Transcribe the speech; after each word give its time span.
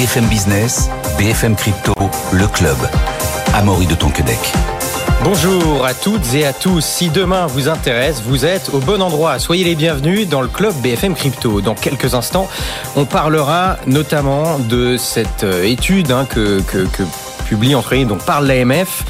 BFM 0.00 0.28
Business, 0.28 0.88
BFM 1.18 1.54
Crypto, 1.54 1.92
le 2.32 2.46
club. 2.46 2.78
Amaury 3.52 3.84
de 3.86 3.94
Tonquedec. 3.94 4.38
Bonjour 5.22 5.84
à 5.84 5.92
toutes 5.92 6.32
et 6.32 6.46
à 6.46 6.54
tous. 6.54 6.82
Si 6.82 7.10
demain 7.10 7.46
vous 7.46 7.68
intéresse, 7.68 8.22
vous 8.22 8.46
êtes 8.46 8.70
au 8.72 8.78
bon 8.78 9.02
endroit. 9.02 9.38
Soyez 9.38 9.62
les 9.62 9.74
bienvenus 9.74 10.26
dans 10.26 10.40
le 10.40 10.48
club 10.48 10.74
BFM 10.76 11.14
Crypto. 11.14 11.60
Dans 11.60 11.74
quelques 11.74 12.14
instants, 12.14 12.48
on 12.96 13.04
parlera 13.04 13.76
notamment 13.86 14.58
de 14.58 14.96
cette 14.96 15.44
euh, 15.44 15.64
étude 15.64 16.10
hein, 16.12 16.24
que, 16.24 16.62
publie 17.44 17.74
entre 17.74 17.94
donc 18.04 18.24
par 18.24 18.40
l'AMF 18.40 19.04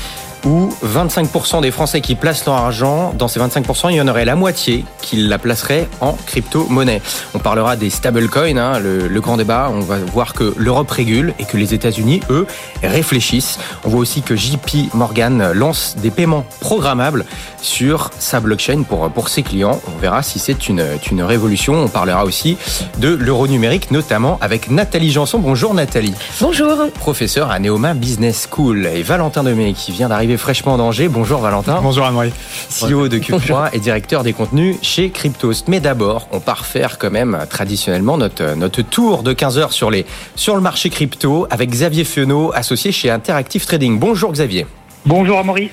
où 0.45 0.71
25% 0.85 1.63
des 1.63 1.71
Français 1.71 2.01
qui 2.01 2.15
placent 2.15 2.47
leur 2.47 2.57
argent, 2.57 3.13
dans 3.17 3.29
ces 3.29 3.41
25%, 3.41 3.91
il 3.91 3.97
y 3.97 4.01
en 4.01 4.09
aurait 4.09 4.25
la 4.25 4.37
moitié 4.37 4.85
qui 5.03 5.17
la 5.17 5.39
placerait 5.39 5.89
en 6.01 6.13
crypto-monnaie. 6.27 7.03
On 7.35 7.39
parlera 7.39 7.77
des 7.77 7.91
stablecoins, 7.91 8.57
hein, 8.57 8.79
le, 8.79 9.09
le, 9.09 9.21
grand 9.21 9.37
débat. 9.37 9.71
On 9.73 9.81
va 9.81 9.97
voir 9.99 10.33
que 10.33 10.55
l'Europe 10.57 10.91
régule 10.91 11.35
et 11.39 11.45
que 11.45 11.57
les 11.57 11.75
États-Unis, 11.75 12.21
eux, 12.31 12.47
réfléchissent. 12.83 13.59
On 13.85 13.89
voit 13.91 14.01
aussi 14.01 14.23
que 14.23 14.37
JP 14.37 14.95
Morgan 14.95 15.53
lance 15.53 15.97
des 15.99 16.11
paiements 16.11 16.45
programmables 16.61 17.25
sur 17.61 18.11
sa 18.19 18.41
blockchain 18.41 18.83
pour, 18.83 19.11
pour 19.11 19.29
ses 19.29 19.43
clients. 19.43 19.81
On 19.95 19.99
verra 19.99 20.23
si 20.23 20.39
c'est 20.39 20.69
une, 20.69 20.85
une 21.11 21.23
révolution. 21.23 21.75
On 21.85 21.89
parlera 21.89 22.25
aussi 22.25 22.57
de 22.99 23.09
l'euro 23.09 23.47
numérique, 23.47 23.91
notamment 23.91 24.39
avec 24.41 24.71
Nathalie 24.71 25.11
Janson. 25.11 25.39
Bonjour 25.39 25.75
Nathalie. 25.75 26.15
Bonjour. 26.41 26.91
Professeur 26.99 27.51
à 27.51 27.59
Neoma 27.59 27.95
Business 27.95 28.49
School. 28.51 28.87
Et 28.87 29.03
Valentin 29.03 29.43
Demey 29.43 29.73
qui 29.73 29.93
vient 29.93 30.09
d'arriver 30.09 30.30
fraîchement 30.37 30.75
en 30.75 30.79
danger. 30.79 31.09
Bonjour 31.09 31.41
Valentin. 31.41 31.81
Bonjour 31.83 32.05
Anne-Marie. 32.07 32.33
CEO 32.69 33.09
de 33.09 33.19
Cube3 33.19 33.71
et 33.73 33.79
directeur 33.79 34.23
des 34.23 34.33
contenus 34.33 34.77
chez 34.83 35.11
Cryptost. 35.11 35.69
Mais 35.69 35.81
d'abord, 35.81 36.29
on 36.33 36.41
part 36.41 36.67
faire 36.67 36.99
quand 36.99 37.11
même 37.11 37.39
traditionnellement 37.49 38.17
notre, 38.17 38.55
notre 38.55 38.83
tour 38.83 39.23
de 39.23 39.33
15 39.33 39.59
heures 39.59 39.73
sur, 39.73 39.91
les, 39.91 40.07
sur 40.37 40.55
le 40.55 40.61
marché 40.61 40.91
crypto 40.91 41.47
avec 41.51 41.71
Xavier 41.71 42.05
Fenot, 42.05 42.53
associé 42.55 42.93
chez 42.93 43.11
Interactive 43.11 43.65
Trading. 43.65 43.99
Bonjour 43.99 44.33
Xavier. 44.33 44.67
Bonjour 45.07 45.39
Amaury. 45.39 45.71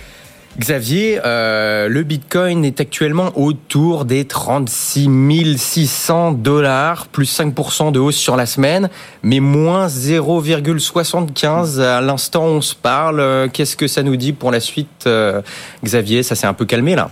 Xavier, 0.60 1.20
euh, 1.24 1.88
le 1.88 2.02
Bitcoin 2.02 2.66
est 2.66 2.82
actuellement 2.82 3.32
autour 3.36 4.06
des 4.06 4.26
36 4.26 5.56
600 5.56 6.32
dollars, 6.32 7.08
plus 7.08 7.26
5% 7.26 7.92
de 7.92 8.00
hausse 8.00 8.16
sur 8.16 8.36
la 8.36 8.48
semaine, 8.48 8.90
mais 9.22 9.40
moins 9.40 9.86
0,75 9.86 11.80
à 11.80 12.02
l'instant 12.02 12.46
où 12.46 12.54
on 12.54 12.62
se 12.62 12.74
parle. 12.74 13.20
Euh, 13.20 13.48
qu'est-ce 13.48 13.78
que 13.78 13.86
ça 13.86 14.02
nous 14.02 14.16
dit 14.16 14.34
pour 14.34 14.50
la 14.50 14.60
suite, 14.60 15.04
euh, 15.06 15.44
Xavier? 15.84 16.24
Ça 16.24 16.34
s'est 16.34 16.48
un 16.48 16.54
peu 16.54 16.66
calmé 16.66 16.96
là 16.96 17.12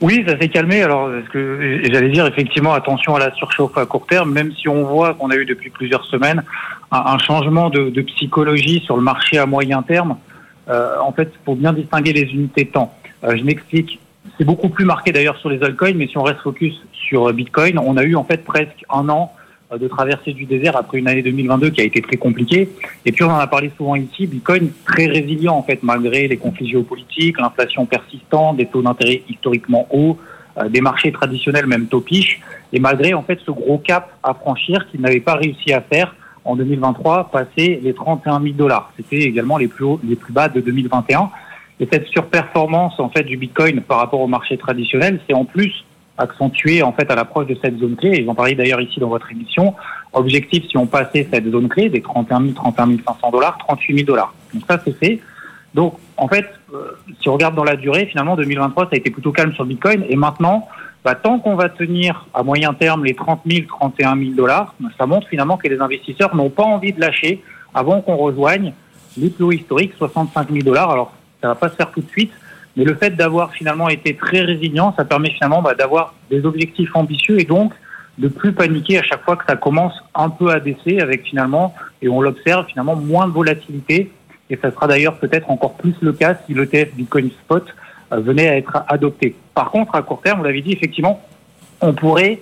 oui, 0.00 0.24
ça 0.26 0.38
s'est 0.38 0.48
calmé. 0.48 0.82
Alors, 0.82 1.08
j'allais 1.32 2.10
dire, 2.10 2.26
effectivement, 2.26 2.74
attention 2.74 3.14
à 3.14 3.20
la 3.20 3.32
surchauffe 3.32 3.78
à 3.78 3.86
court 3.86 4.06
terme, 4.06 4.32
même 4.32 4.52
si 4.52 4.68
on 4.68 4.84
voit 4.84 5.14
qu'on 5.14 5.30
a 5.30 5.36
eu 5.36 5.46
depuis 5.46 5.70
plusieurs 5.70 6.04
semaines 6.06 6.42
un, 6.90 7.16
changement 7.18 7.70
de, 7.70 8.02
psychologie 8.02 8.82
sur 8.84 8.96
le 8.96 9.02
marché 9.02 9.38
à 9.38 9.46
moyen 9.46 9.82
terme. 9.82 10.16
Euh, 10.68 10.98
en 11.00 11.12
fait, 11.12 11.30
faut 11.44 11.54
bien 11.54 11.72
distinguer 11.72 12.12
les 12.12 12.22
unités 12.22 12.66
temps. 12.66 12.94
Euh, 13.22 13.36
je 13.36 13.44
m'explique. 13.44 13.98
C'est 14.38 14.44
beaucoup 14.44 14.68
plus 14.68 14.84
marqué 14.84 15.12
d'ailleurs 15.12 15.36
sur 15.36 15.50
les 15.50 15.62
altcoins, 15.62 15.94
mais 15.94 16.06
si 16.06 16.16
on 16.16 16.22
reste 16.22 16.40
focus 16.40 16.74
sur 16.92 17.32
Bitcoin, 17.32 17.78
on 17.78 17.96
a 17.96 18.04
eu 18.04 18.16
en 18.16 18.24
fait 18.24 18.42
presque 18.44 18.84
un 18.90 19.08
an 19.08 19.32
de 19.78 19.88
traversée 19.88 20.32
du 20.32 20.44
désert 20.44 20.76
après 20.76 20.98
une 20.98 21.08
année 21.08 21.22
2022 21.22 21.70
qui 21.70 21.80
a 21.80 21.84
été 21.84 22.00
très 22.00 22.16
compliquée. 22.16 22.68
Et 23.04 23.12
puis 23.12 23.24
on 23.24 23.30
en 23.30 23.38
a 23.38 23.46
parlé 23.46 23.70
souvent 23.76 23.96
ici, 23.96 24.26
Bitcoin 24.26 24.70
très 24.84 25.06
résilient 25.06 25.56
en 25.56 25.62
fait 25.62 25.82
malgré 25.82 26.28
les 26.28 26.36
conflits 26.36 26.68
géopolitiques, 26.68 27.38
l'inflation 27.38 27.86
persistante, 27.86 28.56
des 28.56 28.66
taux 28.66 28.82
d'intérêt 28.82 29.22
historiquement 29.28 29.86
hauts, 29.90 30.18
euh, 30.58 30.68
des 30.68 30.80
marchés 30.80 31.12
traditionnels 31.12 31.66
même 31.66 31.86
topiches, 31.86 32.40
et 32.72 32.78
malgré 32.78 33.14
en 33.14 33.22
fait 33.22 33.40
ce 33.44 33.50
gros 33.50 33.78
cap 33.78 34.10
à 34.22 34.34
franchir 34.34 34.86
qu'il 34.90 35.00
n'avait 35.00 35.20
pas 35.20 35.34
réussi 35.34 35.72
à 35.72 35.80
faire 35.80 36.14
en 36.44 36.56
2023, 36.56 37.30
passer 37.30 37.80
les 37.82 37.94
31 37.94 38.40
000 38.40 38.54
dollars. 38.54 38.92
C'était 38.96 39.20
également 39.20 39.56
les 39.56 39.68
plus 39.68 39.84
hauts, 39.84 40.00
les 40.04 40.16
plus 40.16 40.32
bas 40.32 40.48
de 40.48 40.60
2021. 40.60 41.30
Et 41.80 41.88
cette 41.90 42.06
surperformance 42.08 43.00
en 43.00 43.08
fait 43.08 43.24
du 43.24 43.36
Bitcoin 43.36 43.80
par 43.80 43.98
rapport 43.98 44.20
au 44.20 44.26
marché 44.26 44.56
traditionnel, 44.56 45.20
c'est 45.26 45.34
en 45.34 45.44
plus 45.44 45.84
accentué 46.16 46.82
en 46.82 46.92
fait 46.92 47.10
à 47.10 47.16
l'approche 47.16 47.46
de 47.46 47.56
cette 47.60 47.78
zone 47.78 47.96
clé. 47.96 48.20
Et 48.20 48.24
j'en 48.24 48.34
parlais 48.34 48.54
d'ailleurs 48.54 48.80
ici 48.80 49.00
dans 49.00 49.08
votre 49.08 49.30
émission. 49.32 49.74
Objectif, 50.12 50.64
si 50.68 50.76
on 50.76 50.86
passait 50.86 51.26
cette 51.32 51.50
zone 51.50 51.68
clé 51.68 51.88
des 51.88 52.00
31 52.00 52.40
000, 52.40 52.52
31 52.52 52.98
500 53.04 53.30
dollars, 53.30 53.58
38 53.58 53.94
000 53.94 54.06
dollars. 54.06 54.32
Donc 54.52 54.62
ça, 54.68 54.80
c'est 54.84 54.96
fait. 54.96 55.20
Donc 55.74 55.94
en 56.16 56.28
fait, 56.28 56.46
euh, 56.72 56.92
si 57.20 57.28
on 57.28 57.32
regarde 57.32 57.56
dans 57.56 57.64
la 57.64 57.74
durée, 57.74 58.06
finalement 58.06 58.36
2023, 58.36 58.84
ça 58.84 58.90
a 58.92 58.96
été 58.96 59.10
plutôt 59.10 59.32
calme 59.32 59.52
sur 59.54 59.64
Bitcoin. 59.64 60.04
Et 60.08 60.14
maintenant, 60.14 60.68
bah, 61.04 61.14
tant 61.14 61.38
qu'on 61.38 61.54
va 61.54 61.68
tenir 61.68 62.26
à 62.32 62.42
moyen 62.42 62.72
terme 62.72 63.04
les 63.04 63.14
30 63.14 63.42
000, 63.46 63.66
31 63.68 64.16
000 64.16 64.30
dollars, 64.32 64.74
ça 64.98 65.04
montre 65.04 65.28
finalement 65.28 65.58
que 65.58 65.68
les 65.68 65.78
investisseurs 65.78 66.34
n'ont 66.34 66.48
pas 66.48 66.62
envie 66.62 66.94
de 66.94 67.00
lâcher 67.00 67.42
avant 67.74 68.00
qu'on 68.00 68.16
rejoigne 68.16 68.72
les 69.18 69.28
plus 69.28 69.44
hauts 69.44 69.52
historiques, 69.52 69.92
65 69.98 70.50
000 70.50 70.64
dollars. 70.64 70.90
Alors 70.90 71.12
ça 71.42 71.48
va 71.48 71.54
pas 71.54 71.68
se 71.68 71.74
faire 71.74 71.90
tout 71.90 72.00
de 72.00 72.08
suite, 72.08 72.32
mais 72.76 72.84
le 72.84 72.94
fait 72.94 73.10
d'avoir 73.10 73.52
finalement 73.52 73.90
été 73.90 74.16
très 74.16 74.40
résilient, 74.40 74.94
ça 74.96 75.04
permet 75.04 75.30
finalement 75.30 75.60
bah, 75.60 75.74
d'avoir 75.74 76.14
des 76.30 76.46
objectifs 76.46 76.96
ambitieux 76.96 77.38
et 77.38 77.44
donc 77.44 77.74
de 78.16 78.28
plus 78.28 78.52
paniquer 78.52 78.98
à 78.98 79.02
chaque 79.02 79.24
fois 79.24 79.36
que 79.36 79.44
ça 79.46 79.56
commence 79.56 79.92
un 80.14 80.30
peu 80.30 80.50
à 80.50 80.60
baisser 80.60 81.00
avec 81.00 81.24
finalement, 81.24 81.74
et 82.00 82.08
on 82.08 82.20
l'observe 82.20 82.66
finalement, 82.66 82.96
moins 82.96 83.26
de 83.26 83.32
volatilité. 83.32 84.10
Et 84.50 84.56
ça 84.56 84.70
sera 84.70 84.86
d'ailleurs 84.86 85.18
peut-être 85.18 85.50
encore 85.50 85.74
plus 85.74 85.94
le 86.00 86.12
cas 86.12 86.36
si 86.46 86.54
l'ETF 86.54 86.94
Bitcoin 86.94 87.30
Spot 87.30 87.64
venait 88.10 88.48
à 88.48 88.56
être 88.56 88.84
adopté. 88.88 89.34
Par 89.54 89.70
contre, 89.70 89.94
à 89.94 90.02
court 90.02 90.20
terme, 90.22 90.38
vous 90.38 90.44
l'avez 90.44 90.62
dit, 90.62 90.72
effectivement, 90.72 91.20
on 91.80 91.92
pourrait 91.92 92.40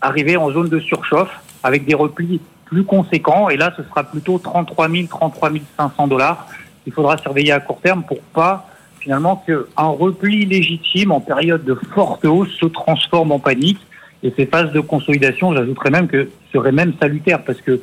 arriver 0.00 0.36
en 0.36 0.50
zone 0.50 0.68
de 0.68 0.80
surchauffe 0.80 1.40
avec 1.62 1.84
des 1.84 1.94
replis 1.94 2.40
plus 2.64 2.84
conséquents. 2.84 3.48
Et 3.48 3.56
là, 3.56 3.72
ce 3.76 3.82
sera 3.82 4.04
plutôt 4.04 4.38
33 4.38 4.88
000, 4.88 5.06
33 5.08 5.50
500 5.76 6.06
dollars. 6.08 6.46
Il 6.86 6.92
faudra 6.92 7.18
surveiller 7.18 7.52
à 7.52 7.60
court 7.60 7.80
terme 7.80 8.02
pour 8.04 8.20
pas 8.20 8.66
finalement 9.00 9.42
qu'un 9.46 9.86
repli 9.86 10.44
légitime 10.44 11.10
en 11.12 11.20
période 11.20 11.64
de 11.64 11.74
forte 11.74 12.24
hausse 12.24 12.52
se 12.58 12.66
transforme 12.66 13.32
en 13.32 13.38
panique. 13.38 13.80
Et 14.22 14.32
ces 14.36 14.46
phases 14.46 14.72
de 14.72 14.80
consolidation, 14.80 15.54
j'ajouterais 15.54 15.90
même 15.90 16.06
que 16.06 16.28
seraient 16.52 16.72
même 16.72 16.92
salutaires 17.00 17.42
parce 17.42 17.60
que 17.60 17.80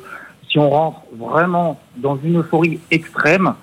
si 0.48 0.58
on 0.58 0.70
rentre 0.70 1.02
vraiment 1.18 1.80
dans 1.96 2.16
une 2.22 2.38
euphorie 2.38 2.78
extrême, 2.90 3.54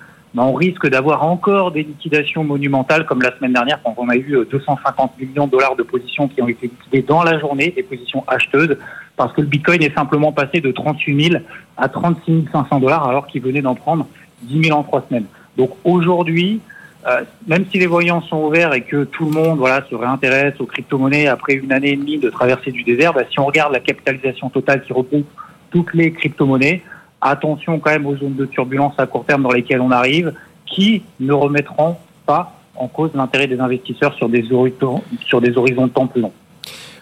on 0.42 0.54
risque 0.54 0.88
d'avoir 0.88 1.24
encore 1.24 1.72
des 1.72 1.82
liquidations 1.82 2.44
monumentales 2.44 3.06
comme 3.06 3.22
la 3.22 3.34
semaine 3.36 3.52
dernière 3.52 3.80
quand 3.82 3.94
on 3.96 4.08
a 4.08 4.16
eu 4.16 4.38
250 4.50 5.18
millions 5.18 5.46
de 5.46 5.52
dollars 5.52 5.76
de 5.76 5.82
positions 5.82 6.28
qui 6.28 6.42
ont 6.42 6.48
été 6.48 6.66
liquidées 6.66 7.02
dans 7.02 7.22
la 7.22 7.38
journée, 7.38 7.72
des 7.74 7.82
positions 7.82 8.24
acheteuses, 8.26 8.76
parce 9.16 9.32
que 9.32 9.40
le 9.40 9.46
Bitcoin 9.46 9.82
est 9.82 9.94
simplement 9.94 10.32
passé 10.32 10.60
de 10.60 10.70
38 10.70 11.30
000 11.30 11.42
à 11.76 11.88
36 11.88 12.48
500 12.52 12.80
dollars 12.80 13.08
alors 13.08 13.26
qu'il 13.26 13.42
venait 13.42 13.62
d'en 13.62 13.74
prendre 13.74 14.06
10 14.42 14.64
000 14.68 14.78
en 14.78 14.82
trois 14.82 15.04
semaines. 15.08 15.26
Donc 15.56 15.70
aujourd'hui, 15.84 16.60
euh, 17.06 17.22
même 17.46 17.64
si 17.70 17.78
les 17.78 17.86
voyants 17.86 18.20
sont 18.22 18.44
ouverts 18.44 18.74
et 18.74 18.82
que 18.82 19.04
tout 19.04 19.26
le 19.26 19.30
monde 19.30 19.58
voilà, 19.58 19.84
se 19.88 19.94
réintéresse 19.94 20.54
aux 20.58 20.66
crypto-monnaies 20.66 21.28
après 21.28 21.54
une 21.54 21.72
année 21.72 21.92
et 21.92 21.96
demie 21.96 22.18
de 22.18 22.30
traversée 22.30 22.72
du 22.72 22.82
désert, 22.82 23.12
bah, 23.12 23.22
si 23.30 23.38
on 23.38 23.46
regarde 23.46 23.72
la 23.72 23.80
capitalisation 23.80 24.50
totale 24.50 24.82
qui 24.82 24.92
regroupe 24.92 25.28
toutes 25.70 25.94
les 25.94 26.12
crypto-monnaies, 26.12 26.82
attention 27.28 27.78
quand 27.78 27.90
même 27.90 28.06
aux 28.06 28.16
zones 28.16 28.34
de 28.34 28.46
turbulence 28.46 28.94
à 28.98 29.06
court 29.06 29.24
terme 29.24 29.42
dans 29.42 29.52
lesquelles 29.52 29.80
on 29.80 29.90
arrive, 29.90 30.32
qui 30.64 31.02
ne 31.20 31.32
remettront 31.32 31.96
pas 32.26 32.52
en 32.74 32.88
cause 32.88 33.10
l'intérêt 33.14 33.46
des 33.46 33.58
investisseurs 33.60 34.14
sur 34.14 34.28
des 34.28 34.52
horizons, 34.52 35.02
de 35.08 35.86
temps 35.88 36.06
plus 36.06 36.20
longs. 36.20 36.32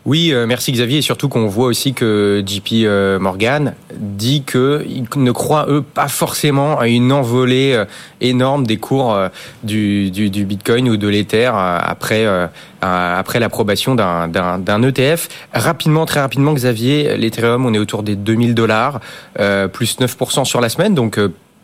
Oui, 0.06 0.34
euh, 0.34 0.44
merci 0.46 0.70
Xavier, 0.70 0.98
et 0.98 1.02
surtout 1.02 1.30
qu'on 1.30 1.46
voit 1.46 1.66
aussi 1.66 1.94
que 1.94 2.44
JP 2.46 2.68
euh, 2.72 3.18
Morgan 3.18 3.74
dit 3.94 4.42
qu'ils 4.42 5.06
ne 5.16 5.32
croient, 5.32 5.64
eux, 5.70 5.80
pas 5.80 6.08
forcément 6.08 6.78
à 6.78 6.88
une 6.88 7.10
envolée 7.10 7.72
euh, 7.72 7.86
énorme 8.20 8.66
des 8.66 8.76
cours 8.76 9.18
du, 9.62 10.10
du, 10.10 10.44
Bitcoin 10.44 10.90
ou 10.90 10.98
de 10.98 11.08
l'Ether 11.08 11.50
après, 11.54 12.26
après 12.80 13.40
l'approbation 13.40 13.94
d'un 13.94 14.82
ETF. 14.82 15.28
Rapidement, 15.54 16.04
très 16.04 16.20
rapidement, 16.20 16.52
Xavier, 16.52 17.16
l'Ethereum, 17.16 17.64
on 17.64 17.72
est 17.72 17.78
autour 17.78 18.02
des 18.02 18.16
2000 18.16 18.54
dollars, 18.54 19.00
plus 19.72 19.98
9% 19.98 20.44
sur 20.44 20.60
la 20.60 20.68
semaine, 20.68 20.94
donc 20.94 21.18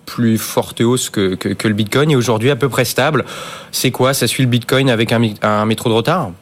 plus 0.06 0.38
forte 0.38 0.80
hausse 0.80 1.10
que, 1.10 1.34
que, 1.34 1.50
que 1.50 1.68
le 1.68 1.74
Bitcoin, 1.74 2.10
et 2.10 2.16
aujourd'hui 2.16 2.50
à 2.50 2.56
peu 2.56 2.68
près 2.68 2.84
stable. 2.84 3.24
C'est 3.70 3.90
quoi? 3.90 4.12
Ça 4.14 4.26
suit 4.26 4.42
le 4.42 4.48
Bitcoin 4.48 4.90
avec 4.90 5.12
un, 5.12 5.22
un 5.42 5.66
métro 5.66 5.88
de 5.88 5.94
retard? 5.94 6.32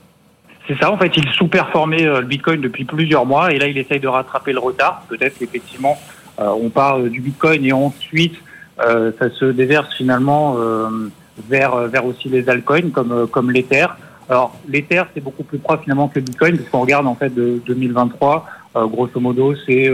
C'est 0.68 0.78
ça, 0.78 0.92
en 0.92 0.98
fait, 0.98 1.16
il 1.16 1.26
sous-performait 1.30 2.06
euh, 2.06 2.20
le 2.20 2.26
Bitcoin 2.26 2.60
depuis 2.60 2.84
plusieurs 2.84 3.24
mois 3.24 3.52
et 3.52 3.58
là, 3.58 3.66
il 3.66 3.78
essaye 3.78 4.00
de 4.00 4.08
rattraper 4.08 4.52
le 4.52 4.58
retard. 4.58 5.02
Peut-être 5.08 5.38
qu'effectivement, 5.38 5.96
euh, 6.38 6.48
on 6.48 6.68
parle 6.68 7.08
du 7.08 7.22
Bitcoin 7.22 7.64
et 7.64 7.72
ensuite, 7.72 8.36
euh, 8.86 9.10
ça 9.18 9.30
se 9.30 9.46
déverse 9.46 9.94
finalement 9.96 10.56
vers, 11.48 11.76
vers 11.88 12.04
aussi 12.04 12.28
les 12.28 12.48
altcoins 12.48 12.90
comme, 12.90 13.26
comme 13.28 13.50
l'Ether. 13.50 13.86
Alors, 14.28 14.54
l'Ether, 14.68 15.04
c'est 15.14 15.22
beaucoup 15.22 15.42
plus 15.42 15.58
proche 15.58 15.80
finalement 15.80 16.08
que 16.08 16.18
le 16.18 16.26
Bitcoin 16.26 16.58
parce 16.58 16.68
qu'on 16.68 16.80
regarde 16.80 17.06
en 17.06 17.14
fait 17.14 17.34
de 17.34 17.60
2023, 17.66 18.46
grosso 18.74 19.18
modo, 19.18 19.54
c'est 19.66 19.90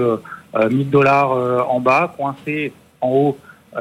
1000 0.70 0.90
dollars 0.90 1.70
en 1.70 1.80
bas, 1.80 2.12
coincé 2.16 2.72
en 3.00 3.08
haut 3.10 3.38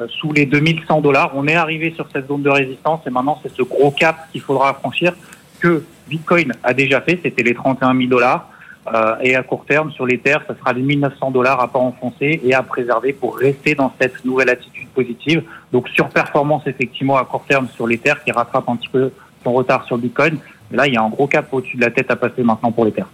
sous 0.09 0.31
les 0.31 0.45
2100 0.45 1.01
dollars. 1.01 1.31
On 1.35 1.47
est 1.47 1.55
arrivé 1.55 1.91
sur 1.95 2.07
cette 2.13 2.27
zone 2.27 2.43
de 2.43 2.49
résistance 2.49 3.01
et 3.07 3.09
maintenant, 3.09 3.39
c'est 3.41 3.51
ce 3.51 3.63
gros 3.63 3.91
cap 3.91 4.31
qu'il 4.31 4.41
faudra 4.41 4.73
franchir 4.75 5.13
que 5.59 5.83
Bitcoin 6.07 6.53
a 6.63 6.73
déjà 6.73 7.01
fait, 7.01 7.19
c'était 7.21 7.43
les 7.43 7.53
31 7.53 7.95
000 7.95 8.09
dollars. 8.09 8.49
Euh, 8.93 9.15
et 9.21 9.35
à 9.35 9.43
court 9.43 9.65
terme, 9.65 9.91
sur 9.91 10.05
les 10.05 10.17
terres, 10.17 10.43
ça 10.45 10.55
sera 10.59 10.73
les 10.73 10.81
1900 10.81 11.31
dollars 11.31 11.61
à 11.61 11.71
pas 11.71 11.79
enfoncer 11.79 12.41
et 12.43 12.53
à 12.53 12.61
préserver 12.63 13.13
pour 13.13 13.37
rester 13.37 13.75
dans 13.75 13.93
cette 13.99 14.25
nouvelle 14.25 14.49
attitude 14.49 14.89
positive. 14.89 15.43
Donc 15.71 15.87
surperformance 15.89 16.63
effectivement 16.67 17.17
à 17.17 17.23
court 17.23 17.45
terme 17.47 17.67
sur 17.73 17.87
les 17.87 17.97
terres 17.97 18.21
qui 18.23 18.31
rattrape 18.31 18.67
un 18.67 18.75
petit 18.75 18.89
peu 18.89 19.11
son 19.43 19.53
retard 19.53 19.85
sur 19.85 19.97
Bitcoin. 19.97 20.37
là, 20.71 20.87
il 20.87 20.93
y 20.93 20.97
a 20.97 21.01
un 21.01 21.09
gros 21.09 21.27
cap 21.27 21.47
au-dessus 21.51 21.77
de 21.77 21.81
la 21.81 21.91
tête 21.91 22.11
à 22.11 22.15
passer 22.15 22.43
maintenant 22.43 22.71
pour 22.71 22.85
les 22.85 22.91
terres. 22.91 23.09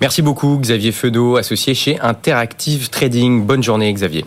Merci 0.00 0.22
beaucoup 0.22 0.58
Xavier 0.58 0.92
Feudot, 0.92 1.36
associé 1.36 1.74
chez 1.74 2.00
Interactive 2.00 2.88
Trading. 2.90 3.44
Bonne 3.44 3.62
journée 3.62 3.92
Xavier. 3.92 4.24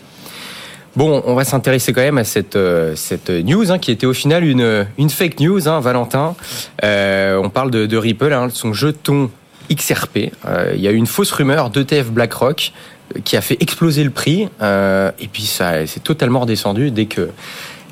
Bon, 0.98 1.22
on 1.28 1.36
va 1.36 1.44
s'intéresser 1.44 1.94
quand 1.94 2.02
même 2.02 2.18
à 2.18 2.24
cette, 2.24 2.56
euh, 2.56 2.96
cette 2.96 3.30
news 3.30 3.72
hein, 3.72 3.78
qui 3.78 3.92
était 3.92 4.08
au 4.08 4.16
final 4.16 4.44
une, 4.44 4.88
une 4.98 5.12
fake 5.12 5.40
news, 5.40 5.68
hein, 5.70 5.80
Valentin. 5.80 6.36
Euh, 6.84 7.38
on 7.38 7.52
parle 7.52 7.70
de, 7.70 7.86
de 7.86 7.98
Ripple, 7.98 8.34
hein, 8.34 8.48
son 8.52 8.74
jeton 8.74 9.30
XRP. 9.72 10.32
Euh, 10.48 10.72
il 10.74 10.82
y 10.82 10.88
a 10.88 10.92
eu 10.92 10.96
une 10.96 11.06
fausse 11.06 11.32
rumeur 11.32 11.70
d'ETF 11.70 12.10
BlackRock 12.10 12.74
qui 13.24 13.38
a 13.38 13.42
fait 13.42 13.58
exploser 13.60 14.04
le 14.04 14.10
prix. 14.10 14.50
Et 14.60 15.28
puis 15.32 15.44
ça 15.44 15.86
s'est 15.86 16.00
totalement 16.00 16.40
redescendu 16.40 16.90
dès 16.90 17.06
que, 17.06 17.30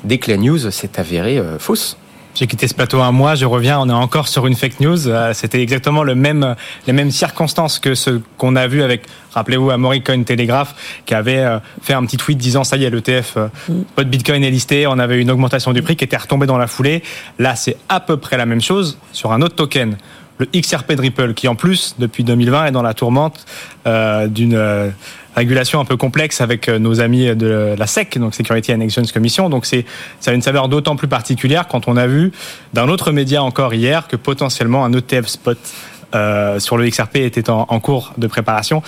dès 0.02 0.18
que 0.18 0.28
la 0.28 0.36
news 0.36 0.72
s'est 0.72 0.98
avérée 0.98 1.40
fausse. 1.60 1.96
J'ai 2.36 2.46
quitté 2.46 2.68
ce 2.68 2.74
plateau 2.74 3.00
un 3.00 3.12
mois, 3.12 3.34
je 3.34 3.46
reviens, 3.46 3.80
on 3.80 3.88
est 3.88 3.94
encore 3.94 4.28
sur 4.28 4.46
une 4.46 4.54
fake 4.54 4.80
news. 4.80 4.98
C'était 5.32 5.62
exactement 5.62 6.02
le 6.02 6.14
même, 6.14 6.54
les 6.86 6.92
mêmes 6.92 7.10
circonstances 7.10 7.78
que 7.78 7.94
ce 7.94 8.20
qu'on 8.36 8.56
a 8.56 8.66
vu 8.66 8.82
avec, 8.82 9.04
rappelez-vous, 9.32 9.70
Amaury 9.70 10.02
Coin 10.02 10.22
Telegraph, 10.22 10.74
qui 11.06 11.14
avait 11.14 11.46
fait 11.80 11.94
un 11.94 12.04
petit 12.04 12.18
tweet 12.18 12.36
disant 12.36 12.62
ça 12.62 12.76
y 12.76 12.84
est, 12.84 12.90
l'ETF 12.90 13.38
mm. 13.70 14.02
Bitcoin 14.02 14.44
est 14.44 14.50
listé, 14.50 14.86
on 14.86 14.98
avait 14.98 15.18
une 15.18 15.30
augmentation 15.30 15.72
du 15.72 15.80
prix 15.80 15.96
qui 15.96 16.04
était 16.04 16.18
retombée 16.18 16.46
dans 16.46 16.58
la 16.58 16.66
foulée. 16.66 17.02
Là, 17.38 17.56
c'est 17.56 17.78
à 17.88 18.00
peu 18.00 18.18
près 18.18 18.36
la 18.36 18.44
même 18.44 18.60
chose 18.60 18.98
sur 19.12 19.32
un 19.32 19.40
autre 19.40 19.54
token 19.54 19.96
le 20.38 20.46
XRP 20.46 20.92
de 20.92 21.00
Ripple, 21.00 21.34
qui 21.34 21.48
en 21.48 21.54
plus, 21.54 21.96
depuis 21.98 22.24
2020, 22.24 22.66
est 22.66 22.70
dans 22.70 22.82
la 22.82 22.94
tourmente 22.94 23.44
euh, 23.86 24.26
d'une 24.26 24.54
euh, 24.54 24.90
régulation 25.36 25.80
un 25.80 25.84
peu 25.84 25.96
complexe 25.96 26.40
avec 26.40 26.68
euh, 26.68 26.78
nos 26.78 27.00
amis 27.00 27.34
de 27.36 27.74
la 27.78 27.86
SEC, 27.86 28.18
donc 28.18 28.34
Security 28.34 28.72
and 28.72 28.80
Exchange 28.80 29.12
Commission. 29.12 29.48
Donc 29.50 29.66
c'est 29.66 29.84
ça 30.20 30.30
a 30.30 30.34
une 30.34 30.42
saveur 30.42 30.68
d'autant 30.68 30.96
plus 30.96 31.08
particulière 31.08 31.68
quand 31.68 31.88
on 31.88 31.96
a 31.96 32.06
vu 32.06 32.32
d'un 32.72 32.88
autre 32.88 33.12
média 33.12 33.42
encore 33.42 33.74
hier 33.74 34.08
que 34.08 34.16
potentiellement 34.16 34.84
un 34.84 34.92
ETF 34.92 35.26
spot 35.26 35.58
euh, 36.14 36.58
sur 36.58 36.76
le 36.76 36.88
XRP 36.88 37.16
était 37.16 37.50
en, 37.50 37.66
en 37.68 37.80
cours 37.80 38.14
de 38.16 38.26
préparation. 38.26 38.82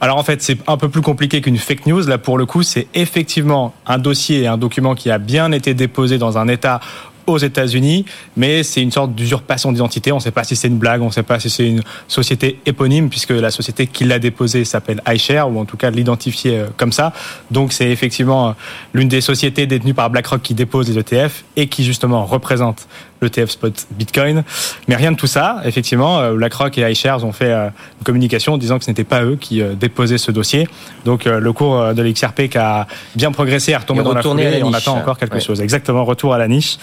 Alors 0.00 0.16
en 0.16 0.22
fait, 0.22 0.42
c'est 0.42 0.58
un 0.68 0.76
peu 0.76 0.88
plus 0.88 1.02
compliqué 1.02 1.40
qu'une 1.40 1.56
fake 1.56 1.86
news. 1.86 2.06
Là, 2.06 2.18
pour 2.18 2.38
le 2.38 2.46
coup, 2.46 2.62
c'est 2.62 2.86
effectivement 2.94 3.74
un 3.86 3.98
dossier 3.98 4.42
et 4.42 4.46
un 4.46 4.56
document 4.56 4.94
qui 4.94 5.10
a 5.10 5.18
bien 5.18 5.50
été 5.50 5.74
déposé 5.74 6.18
dans 6.18 6.38
un 6.38 6.46
état 6.46 6.80
aux 7.28 7.38
États-Unis, 7.38 8.04
mais 8.36 8.62
c'est 8.62 8.82
une 8.82 8.90
sorte 8.90 9.14
d'usurpation 9.14 9.72
d'identité. 9.72 10.12
On 10.12 10.16
ne 10.16 10.20
sait 10.20 10.30
pas 10.30 10.44
si 10.44 10.56
c'est 10.56 10.68
une 10.68 10.78
blague, 10.78 11.02
on 11.02 11.06
ne 11.06 11.12
sait 11.12 11.22
pas 11.22 11.38
si 11.38 11.50
c'est 11.50 11.66
une 11.66 11.82
société 12.08 12.58
éponyme, 12.66 13.10
puisque 13.10 13.30
la 13.30 13.50
société 13.50 13.86
qui 13.86 14.04
l'a 14.04 14.18
déposée 14.18 14.64
s'appelle 14.64 15.02
iShare, 15.06 15.50
ou 15.50 15.60
en 15.60 15.64
tout 15.64 15.76
cas 15.76 15.90
l'identifier 15.90 16.58
euh, 16.58 16.66
comme 16.76 16.92
ça. 16.92 17.12
Donc 17.50 17.72
c'est 17.72 17.90
effectivement 17.90 18.48
euh, 18.48 18.52
l'une 18.94 19.08
des 19.08 19.20
sociétés 19.20 19.66
détenues 19.66 19.94
par 19.94 20.10
BlackRock 20.10 20.42
qui 20.42 20.54
dépose 20.54 20.88
les 20.88 20.98
ETF 20.98 21.44
et 21.56 21.66
qui 21.66 21.84
justement 21.84 22.24
représente 22.24 22.88
l'ETF 23.20 23.50
spot 23.50 23.86
Bitcoin. 23.90 24.44
Mais 24.86 24.94
rien 24.94 25.12
de 25.12 25.16
tout 25.16 25.26
ça. 25.26 25.60
Effectivement, 25.64 26.20
euh, 26.20 26.34
BlackRock 26.34 26.78
et 26.78 26.90
iShares 26.90 27.24
ont 27.24 27.32
fait 27.32 27.52
une 27.52 27.72
communication 28.04 28.56
disant 28.56 28.78
que 28.78 28.84
ce 28.84 28.90
n'était 28.90 29.04
pas 29.04 29.24
eux 29.24 29.36
qui 29.36 29.62
déposaient 29.78 30.18
ce 30.18 30.30
dossier. 30.30 30.68
Donc 31.04 31.24
le 31.24 31.52
cours 31.52 31.94
de 31.94 32.02
l'XRP 32.02 32.48
qui 32.48 32.58
a 32.58 32.86
bien 33.16 33.32
progressé 33.32 33.74
a 33.74 33.80
retombé 33.80 34.02
dans 34.02 34.14
la 34.14 34.22
foulée 34.22 34.58
et 34.58 34.62
on 34.62 34.72
attend 34.72 34.96
encore 34.96 35.18
quelque 35.18 35.40
chose. 35.40 35.60
Exactement, 35.60 36.04
retour 36.04 36.32
à 36.32 36.38
la 36.38 36.46
niche. 36.46 36.78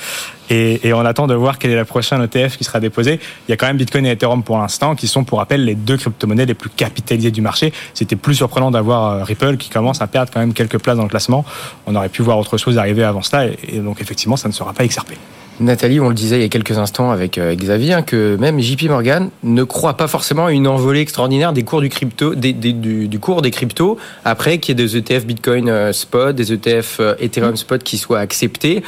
Et, 0.50 0.94
on 0.94 1.06
attend 1.06 1.28
de 1.28 1.34
voir 1.34 1.58
quelle 1.58 1.72
est 1.72 1.76
la 1.76 1.86
prochaine 1.86 2.22
ETF 2.22 2.58
qui 2.58 2.64
sera 2.64 2.80
déposée. 2.80 3.20
Il 3.48 3.52
y 3.52 3.54
a 3.54 3.58
quand 3.58 3.68
même 3.68 3.78
Bitcoin 3.78 4.06
et 4.06 4.12
Ethereum 4.12 4.44
pour 4.44 4.58
l'instant 4.58 4.96
qui 4.96 5.08
sont, 5.08 5.24
pour 5.24 5.40
rappel, 5.40 5.66
les 5.66 5.76
deux 5.76 5.98
crypto-monnaies 5.98 6.46
les 6.46 6.54
plus 6.54 6.70
capitalisées 6.70 7.32
du 7.32 7.42
marché. 7.42 7.74
C'était 7.94 8.16
plus 8.16 8.36
surprenant 8.36 8.72
d'avoir 8.72 9.12
euh, 9.12 9.24
Ripple 9.24 9.58
qui 9.58 9.70
commence 9.70 10.02
à 10.02 10.08
perdre 10.08 10.32
quand 10.32 10.40
même 10.40 10.54
quelques 10.54 10.80
places 10.80 10.98
dans 10.98 11.04
le 11.04 11.10
classement. 11.10 11.46
On 11.88 11.96
aurait 11.96 12.10
pu 12.10 12.22
voir 12.22 12.38
autre 12.38 12.58
chose 12.58 12.78
arriver 12.78 13.04
avant 13.04 13.22
cela. 13.22 13.48
Et, 13.68 13.80
donc, 13.80 14.02
effectivement, 14.02 14.38
ça 14.38 14.48
ne 14.48 14.54
sera 14.54 14.74
pas 14.74 14.86
XRP. 14.86 15.14
Nathalie, 15.62 16.02
on 16.02 16.10
le 16.10 16.16
disait 16.16 16.36
il 16.36 16.42
y 16.42 16.46
a 16.46 16.50
quelques 16.50 16.78
instants 16.78 17.12
avec 17.12 17.38
euh, 17.38 17.56
Xavier, 17.56 17.94
hein, 17.94 18.02
que 18.02 18.36
même 18.36 18.60
JP 18.60 18.90
Morgan 18.90 19.30
ne 19.42 19.64
croit 19.64 19.96
pas 19.96 20.08
forcément 20.08 20.48
à 20.48 20.52
une 20.52 20.68
envolée 20.68 21.00
extraordinaire 21.00 21.54
des 21.54 21.64
cours 21.64 21.80
du 21.80 21.88
crypto, 21.88 22.36
des, 22.36 22.52
du, 22.52 23.20
cours 23.20 23.42
des 23.42 23.52
cryptos, 23.52 23.98
après 24.26 24.58
qu'il 24.58 24.78
y 24.78 24.84
ait 24.84 24.86
des 24.86 24.98
ETF 24.98 25.26
Bitcoin 25.26 25.70
euh, 25.70 25.94
spot, 25.94 26.36
des 26.36 26.52
ETF 26.52 27.00
Ethereum 27.20 27.56
spot 27.56 27.84
qui 27.84 27.98
soient 27.98 28.20
acceptés. 28.20 28.84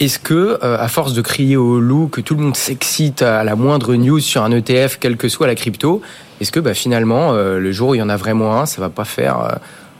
Est-ce 0.00 0.20
que, 0.20 0.58
euh, 0.62 0.78
à 0.78 0.86
force 0.86 1.12
de 1.12 1.20
crier 1.22 1.56
au 1.56 1.80
loup, 1.80 2.06
que 2.06 2.20
tout 2.20 2.36
le 2.36 2.42
monde 2.42 2.56
s'excite 2.56 3.22
à 3.22 3.42
la 3.42 3.56
moindre 3.56 3.96
news 3.96 4.20
sur 4.20 4.44
un 4.44 4.52
ETF, 4.52 4.98
quelle 5.00 5.16
que 5.16 5.28
soit 5.28 5.48
la 5.48 5.56
crypto, 5.56 6.02
est-ce 6.40 6.52
que 6.52 6.60
bah, 6.60 6.74
finalement, 6.74 7.32
euh, 7.32 7.58
le 7.58 7.72
jour 7.72 7.90
où 7.90 7.94
il 7.96 7.98
y 7.98 8.02
en 8.02 8.08
a 8.08 8.16
vraiment 8.16 8.60
un, 8.60 8.66
ça 8.66 8.80
va 8.80 8.90
pas 8.90 9.04
faire 9.04 9.40
euh, 9.40 9.48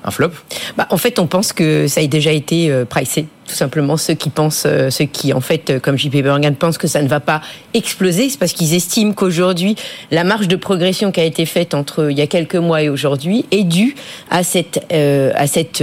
un 0.04 0.10
flop? 0.12 0.30
Bah, 0.76 0.86
En 0.90 0.98
fait, 0.98 1.18
on 1.18 1.26
pense 1.26 1.52
que 1.52 1.88
ça 1.88 2.00
a 2.00 2.06
déjà 2.06 2.30
été 2.30 2.84
pricé 2.88 3.26
tout 3.48 3.54
simplement 3.54 3.96
ceux 3.96 4.14
qui 4.14 4.30
pensent, 4.30 4.64
euh, 4.66 4.90
ceux 4.90 5.06
qui 5.06 5.32
en 5.32 5.40
fait, 5.40 5.70
euh, 5.70 5.80
comme 5.80 5.98
JP 5.98 6.14
Morgan, 6.24 6.54
pensent 6.54 6.78
que 6.78 6.86
ça 6.86 7.02
ne 7.02 7.08
va 7.08 7.18
pas 7.18 7.40
exploser, 7.74 8.28
c'est 8.28 8.38
parce 8.38 8.52
qu'ils 8.52 8.74
estiment 8.74 9.12
qu'aujourd'hui 9.12 9.74
la 10.10 10.22
marge 10.22 10.46
de 10.46 10.56
progression 10.56 11.10
qui 11.10 11.20
a 11.20 11.24
été 11.24 11.46
faite 11.46 11.74
entre 11.74 12.10
il 12.10 12.18
y 12.18 12.20
a 12.20 12.26
quelques 12.26 12.56
mois 12.56 12.82
et 12.82 12.88
aujourd'hui 12.88 13.46
est 13.50 13.64
due 13.64 13.96
à 14.30 14.42
cette 14.42 14.86
euh, 14.92 15.32
à 15.34 15.46
cette 15.46 15.82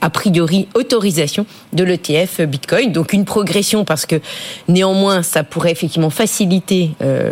a 0.00 0.10
priori 0.10 0.68
autorisation 0.74 1.46
de 1.72 1.84
l'ETF 1.84 2.40
Bitcoin. 2.42 2.92
Donc 2.92 3.12
une 3.12 3.24
progression 3.24 3.84
parce 3.84 4.06
que 4.06 4.16
néanmoins 4.66 5.22
ça 5.22 5.44
pourrait 5.44 5.72
effectivement 5.72 6.10
faciliter 6.10 6.90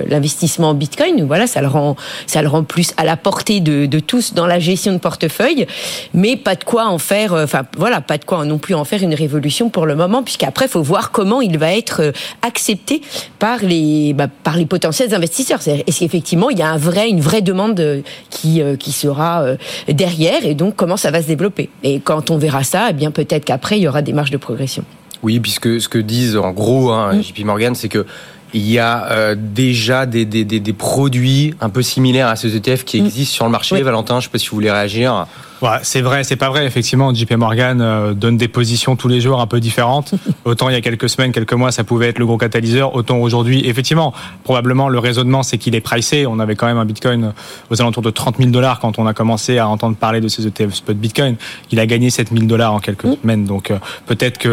l'investissement 0.08 0.70
en 0.70 0.74
Bitcoin. 0.74 1.24
Voilà, 1.24 1.46
ça 1.46 1.60
le 1.60 1.68
rend 1.68 1.96
ça 2.26 2.42
le 2.42 2.48
rend 2.48 2.62
plus 2.62 2.92
à 2.96 3.04
la 3.04 3.16
portée 3.16 3.60
de, 3.60 3.86
de 3.86 3.98
tous 3.98 4.34
dans 4.34 4.46
la 4.46 4.58
gestion 4.58 4.92
de 4.92 4.98
portefeuille, 4.98 5.66
mais 6.14 6.36
pas 6.36 6.54
de 6.54 6.64
quoi 6.64 6.86
en 6.86 6.98
faire. 6.98 7.32
Enfin 7.32 7.64
voilà, 7.76 8.00
pas 8.00 8.18
de 8.18 8.24
quoi 8.24 8.44
non 8.44 8.58
plus 8.58 8.74
en 8.74 8.84
faire 8.84 9.02
une 9.02 9.14
révolution 9.14 9.55
pour 9.64 9.86
le 9.86 9.94
moment, 9.94 10.22
puisqu'après, 10.22 10.66
il 10.66 10.70
faut 10.70 10.82
voir 10.82 11.10
comment 11.10 11.40
il 11.40 11.58
va 11.58 11.74
être 11.74 12.02
euh, 12.02 12.12
accepté 12.42 13.00
par 13.38 13.58
les, 13.62 14.12
bah, 14.12 14.28
par 14.28 14.56
les 14.56 14.66
potentiels 14.66 15.14
investisseurs. 15.14 15.60
Est-ce 15.66 16.00
qu'effectivement, 16.00 16.50
il 16.50 16.58
y 16.58 16.62
a 16.62 16.70
un 16.70 16.76
vrai, 16.76 17.08
une 17.08 17.20
vraie 17.20 17.42
demande 17.42 17.78
euh, 17.80 18.02
qui, 18.30 18.62
euh, 18.62 18.76
qui 18.76 18.92
sera 18.92 19.44
derrière, 19.88 20.44
et 20.44 20.54
donc 20.54 20.76
comment 20.76 20.96
ça 20.96 21.10
va 21.10 21.22
se 21.22 21.26
développer? 21.26 21.68
Et 21.82 22.00
quand 22.00 22.30
on 22.30 22.38
verra 22.38 22.62
ça, 22.62 22.88
eh 22.90 22.92
bien 22.92 23.10
peut-être 23.10 23.44
qu'après, 23.44 23.78
il 23.78 23.82
y 23.82 23.88
aura 23.88 24.02
des 24.02 24.12
marges 24.12 24.30
de 24.30 24.36
progression. 24.36 24.84
Oui, 25.22 25.40
puisque 25.40 25.80
ce 25.80 25.88
que 25.88 25.98
disent 25.98 26.36
en 26.36 26.52
gros 26.52 26.90
hein, 26.90 27.14
mm. 27.14 27.22
JP 27.22 27.44
Morgan, 27.44 27.74
c'est 27.74 27.88
que 27.88 28.06
il 28.54 28.70
y 28.70 28.78
a 28.78 29.34
déjà 29.34 30.06
des, 30.06 30.24
des, 30.24 30.44
des, 30.44 30.72
produits 30.72 31.54
un 31.60 31.68
peu 31.68 31.82
similaires 31.82 32.28
à 32.28 32.36
ces 32.36 32.56
ETF 32.56 32.84
qui 32.84 33.00
mm. 33.00 33.06
existent 33.06 33.34
sur 33.34 33.44
le 33.44 33.50
marché. 33.50 33.82
Valentin, 33.82 34.14
je 34.14 34.18
ne 34.18 34.22
sais 34.22 34.28
pas 34.30 34.38
si 34.38 34.48
vous 34.48 34.56
voulez 34.56 34.70
réagir. 34.70 35.26
Ouais, 35.62 35.78
c'est 35.82 36.02
vrai, 36.02 36.22
c'est 36.22 36.36
pas 36.36 36.50
vrai. 36.50 36.66
Effectivement, 36.66 37.14
JP 37.14 37.32
Morgan 37.32 37.80
euh, 37.80 38.12
donne 38.12 38.36
des 38.36 38.48
positions 38.48 38.94
tous 38.94 39.08
les 39.08 39.22
jours 39.22 39.40
un 39.40 39.46
peu 39.46 39.58
différentes. 39.58 40.12
Autant 40.44 40.68
il 40.68 40.74
y 40.74 40.76
a 40.76 40.82
quelques 40.82 41.08
semaines, 41.08 41.32
quelques 41.32 41.54
mois, 41.54 41.72
ça 41.72 41.82
pouvait 41.82 42.08
être 42.08 42.18
le 42.18 42.26
gros 42.26 42.36
catalyseur. 42.36 42.94
Autant 42.94 43.18
aujourd'hui, 43.18 43.66
effectivement, 43.66 44.12
probablement 44.44 44.88
le 44.88 44.98
raisonnement, 44.98 45.42
c'est 45.42 45.56
qu'il 45.56 45.74
est 45.74 45.80
pricé. 45.80 46.26
On 46.26 46.38
avait 46.40 46.56
quand 46.56 46.66
même 46.66 46.76
un 46.76 46.84
Bitcoin 46.84 47.32
aux 47.70 47.80
alentours 47.80 48.02
de 48.02 48.10
30 48.10 48.36
000 48.36 48.50
dollars 48.50 48.80
quand 48.80 48.98
on 48.98 49.06
a 49.06 49.14
commencé 49.14 49.56
à 49.58 49.66
entendre 49.68 49.96
parler 49.96 50.20
de 50.20 50.28
ces 50.28 50.46
ETF 50.46 50.74
spot 50.74 50.96
Bitcoin. 50.96 51.36
Il 51.70 51.80
a 51.80 51.86
gagné 51.86 52.10
7 52.10 52.28
000 52.32 52.44
dollars 52.44 52.74
en 52.74 52.80
quelques 52.80 53.06
semaines. 53.22 53.44
Donc 53.44 53.70
euh, 53.70 53.78
peut-être 54.06 54.36
que 54.36 54.48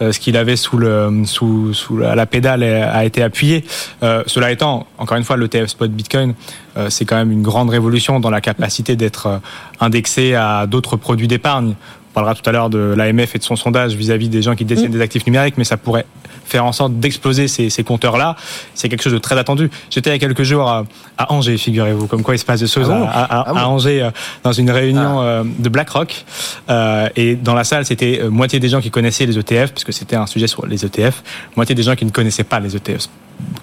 euh, 0.00 0.12
ce 0.12 0.20
qu'il 0.20 0.36
avait 0.36 0.56
sous 0.56 0.76
le 0.76 1.22
sous 1.24 1.72
sous 1.72 1.96
la 1.96 2.26
pédale 2.26 2.62
a 2.62 3.04
été 3.04 3.22
appuyé. 3.22 3.64
cela 4.02 4.50
étant, 4.50 4.86
encore 4.98 5.16
une 5.16 5.24
fois, 5.24 5.36
l'ETF 5.36 5.68
spot 5.68 5.90
Bitcoin 5.90 6.26
euh, 6.30 6.32
c'est 6.88 7.04
quand 7.04 7.16
même 7.16 7.32
une 7.32 7.42
grande 7.42 7.70
révolution 7.70 8.20
dans 8.20 8.30
la 8.30 8.40
capacité 8.40 8.96
d'être 8.96 9.26
euh, 9.26 9.38
indexé 9.80 10.34
à 10.34 10.66
d'autres 10.66 10.96
produits 10.96 11.28
d'épargne. 11.28 11.74
On 12.10 12.14
parlera 12.14 12.34
tout 12.34 12.48
à 12.48 12.52
l'heure 12.52 12.70
de 12.70 12.94
l'AMF 12.96 13.34
et 13.34 13.38
de 13.38 13.44
son 13.44 13.56
sondage 13.56 13.94
vis-à-vis 13.94 14.30
des 14.30 14.40
gens 14.40 14.54
qui 14.54 14.64
détiennent 14.64 14.90
des 14.90 15.02
actifs 15.02 15.26
numériques, 15.26 15.58
mais 15.58 15.64
ça 15.64 15.76
pourrait 15.76 16.06
faire 16.46 16.64
en 16.64 16.72
sorte 16.72 16.98
d'exploser 16.98 17.46
ces, 17.46 17.84
compteurs-là. 17.84 18.36
C'est 18.74 18.88
quelque 18.88 19.02
chose 19.02 19.12
de 19.12 19.18
très 19.18 19.36
attendu. 19.36 19.70
J'étais 19.90 20.10
il 20.10 20.12
y 20.14 20.16
a 20.16 20.18
quelques 20.18 20.44
jours 20.44 20.66
à, 20.70 20.86
Angers, 21.28 21.58
figurez-vous, 21.58 22.06
comme 22.06 22.22
quoi 22.22 22.34
il 22.34 22.38
se 22.38 22.44
passe 22.46 22.60
des 22.60 22.68
choses 22.68 22.90
ah 22.90 23.10
à, 23.12 23.44
ah 23.48 23.68
Angers 23.68 24.02
euh, 24.02 24.10
dans 24.44 24.52
une 24.52 24.70
réunion 24.70 25.44
de 25.44 25.68
BlackRock. 25.68 26.24
et 27.16 27.36
dans 27.36 27.54
la 27.54 27.64
salle, 27.64 27.84
c'était 27.84 28.22
moitié 28.30 28.60
des 28.60 28.70
gens 28.70 28.80
qui 28.80 28.90
connaissaient 28.90 29.26
les 29.26 29.38
ETF, 29.38 29.72
puisque 29.72 29.92
c'était 29.92 30.16
un 30.16 30.26
sujet 30.26 30.46
sur 30.46 30.64
les 30.66 30.86
ETF, 30.86 31.22
moitié 31.54 31.74
des 31.74 31.82
gens 31.82 31.96
qui 31.96 32.06
ne 32.06 32.10
connaissaient 32.10 32.44
pas 32.44 32.60
les 32.60 32.76
ETF 32.76 33.08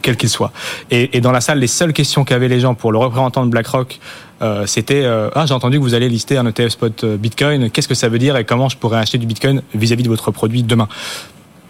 quel 0.01 0.17
qu'il 0.17 0.29
soit. 0.29 0.51
Et, 0.91 1.21
dans 1.21 1.31
la 1.31 1.41
salle, 1.41 1.59
les 1.59 1.67
seules 1.67 1.93
questions 1.93 2.23
qu'avaient 2.23 2.47
les 2.47 2.59
gens 2.59 2.75
pour 2.75 2.91
le 2.91 2.97
représentant 2.97 3.45
de 3.45 3.49
BlackRock, 3.49 3.99
euh, 4.41 4.65
c'était 4.65 5.03
euh, 5.05 5.29
ah 5.35 5.45
j'ai 5.45 5.53
entendu 5.53 5.77
que 5.77 5.83
vous 5.83 5.93
allez 5.93 6.09
lister 6.09 6.37
un 6.37 6.45
ETF 6.45 6.69
spot 6.69 7.03
euh, 7.03 7.17
Bitcoin. 7.17 7.69
Qu'est-ce 7.69 7.87
que 7.87 7.95
ça 7.95 8.09
veut 8.09 8.19
dire 8.19 8.35
et 8.35 8.43
comment 8.43 8.67
je 8.67 8.75
pourrais 8.77 8.97
acheter 8.97 9.17
du 9.17 9.25
Bitcoin 9.25 9.61
vis-à-vis 9.73 10.03
de 10.03 10.09
votre 10.09 10.31
produit 10.31 10.63
demain? 10.63 10.89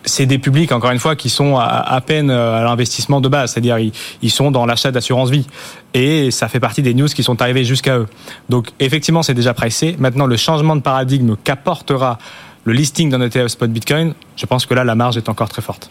C'est 0.06 0.26
des 0.26 0.38
publics, 0.38 0.72
encore 0.74 0.92
une 0.92 1.00
fois, 1.00 1.16
qui 1.16 1.30
sont 1.30 1.58
à, 1.58 2.02
peine 2.06 2.30
à 2.30 2.62
l'investissement 2.62 3.22
de 3.22 3.30
base, 3.30 3.54
c'est-à-dire 3.54 3.78
ils, 4.22 4.32
sont 4.32 4.52
dans 4.52 4.66
l'achat 4.66 4.92
d'assurance 4.92 5.30
vie. 5.30 5.48
Et 5.94 6.30
ça 6.30 6.50
fait 6.50 6.60
partie 6.60 6.82
des 6.82 6.94
news 6.94 7.08
qui 7.08 7.24
sont 7.24 7.42
arrivées 7.42 7.64
jusqu'à 7.64 8.00
eux. 8.00 8.08
Donc 8.50 8.68
effectivement, 8.82 9.24
c'est 9.24 9.34
déjà 9.34 9.54
pressé. 9.54 9.96
Maintenant, 10.00 10.26
le 10.26 10.36
changement 10.36 10.76
de 10.76 10.82
paradigme 10.82 11.38
qu'apportera 11.42 12.18
le 12.66 12.74
listing 12.74 13.10
d'un 13.10 13.22
ETF 13.22 13.48
spot 13.48 13.72
Bitcoin, 13.72 14.14
je 14.36 14.46
pense 14.46 14.66
que 14.66 14.74
là, 14.74 14.84
la 14.84 14.96
marge 14.96 15.16
est 15.16 15.30
encore 15.30 15.48
très 15.48 15.62
forte. 15.62 15.90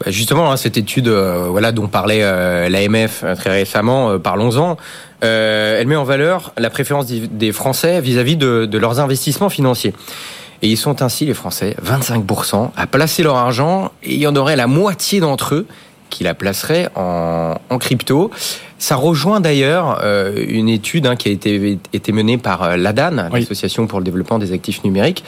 Bah, 0.00 0.10
justement, 0.10 0.50
hein, 0.50 0.56
cette 0.56 0.76
étude, 0.76 1.08
euh, 1.08 1.46
voilà, 1.48 1.70
dont 1.72 1.86
parlait 1.86 2.20
euh, 2.22 2.68
l'AMF 2.68 3.22
euh, 3.24 3.34
très 3.34 3.50
récemment, 3.50 4.10
euh, 4.10 4.18
parlons-en. 4.18 4.76
Euh, 5.22 5.80
elle 5.80 5.86
met 5.86 5.96
en 5.96 6.04
valeur 6.04 6.52
la 6.58 6.68
préférence 6.68 7.06
des- 7.06 7.52
Français 7.52 8.00
vis-à-vis 8.00 8.36
de, 8.36 8.66
de 8.66 8.78
leurs 8.78 8.98
investissements 9.00 9.48
financiers. 9.48 9.94
Et 10.62 10.68
ils 10.68 10.76
sont 10.76 11.02
ainsi, 11.02 11.26
les 11.26 11.34
Français, 11.34 11.76
25% 11.84 12.70
à 12.76 12.86
placer 12.86 13.22
leur 13.22 13.36
argent, 13.36 13.92
et 14.02 14.14
il 14.14 14.18
y 14.20 14.26
en 14.26 14.34
aurait 14.36 14.56
la 14.56 14.66
moitié 14.66 15.20
d'entre 15.20 15.54
eux 15.54 15.66
qui 16.10 16.24
la 16.24 16.34
placeraient 16.34 16.88
en, 16.96 17.54
en 17.70 17.78
crypto. 17.78 18.30
Ça 18.78 18.96
rejoint 18.96 19.40
d'ailleurs 19.40 20.00
euh, 20.02 20.32
une 20.46 20.68
étude 20.68 21.06
hein, 21.06 21.16
qui 21.16 21.28
a 21.28 21.32
été, 21.32 21.78
été 21.92 22.12
menée 22.12 22.38
par 22.38 22.76
l'ADAN, 22.76 23.28
Oui. 23.32 23.40
l'Association 23.40 23.86
pour 23.86 23.98
le 24.00 24.04
développement 24.04 24.38
des 24.38 24.52
actifs 24.52 24.84
numériques, 24.84 25.24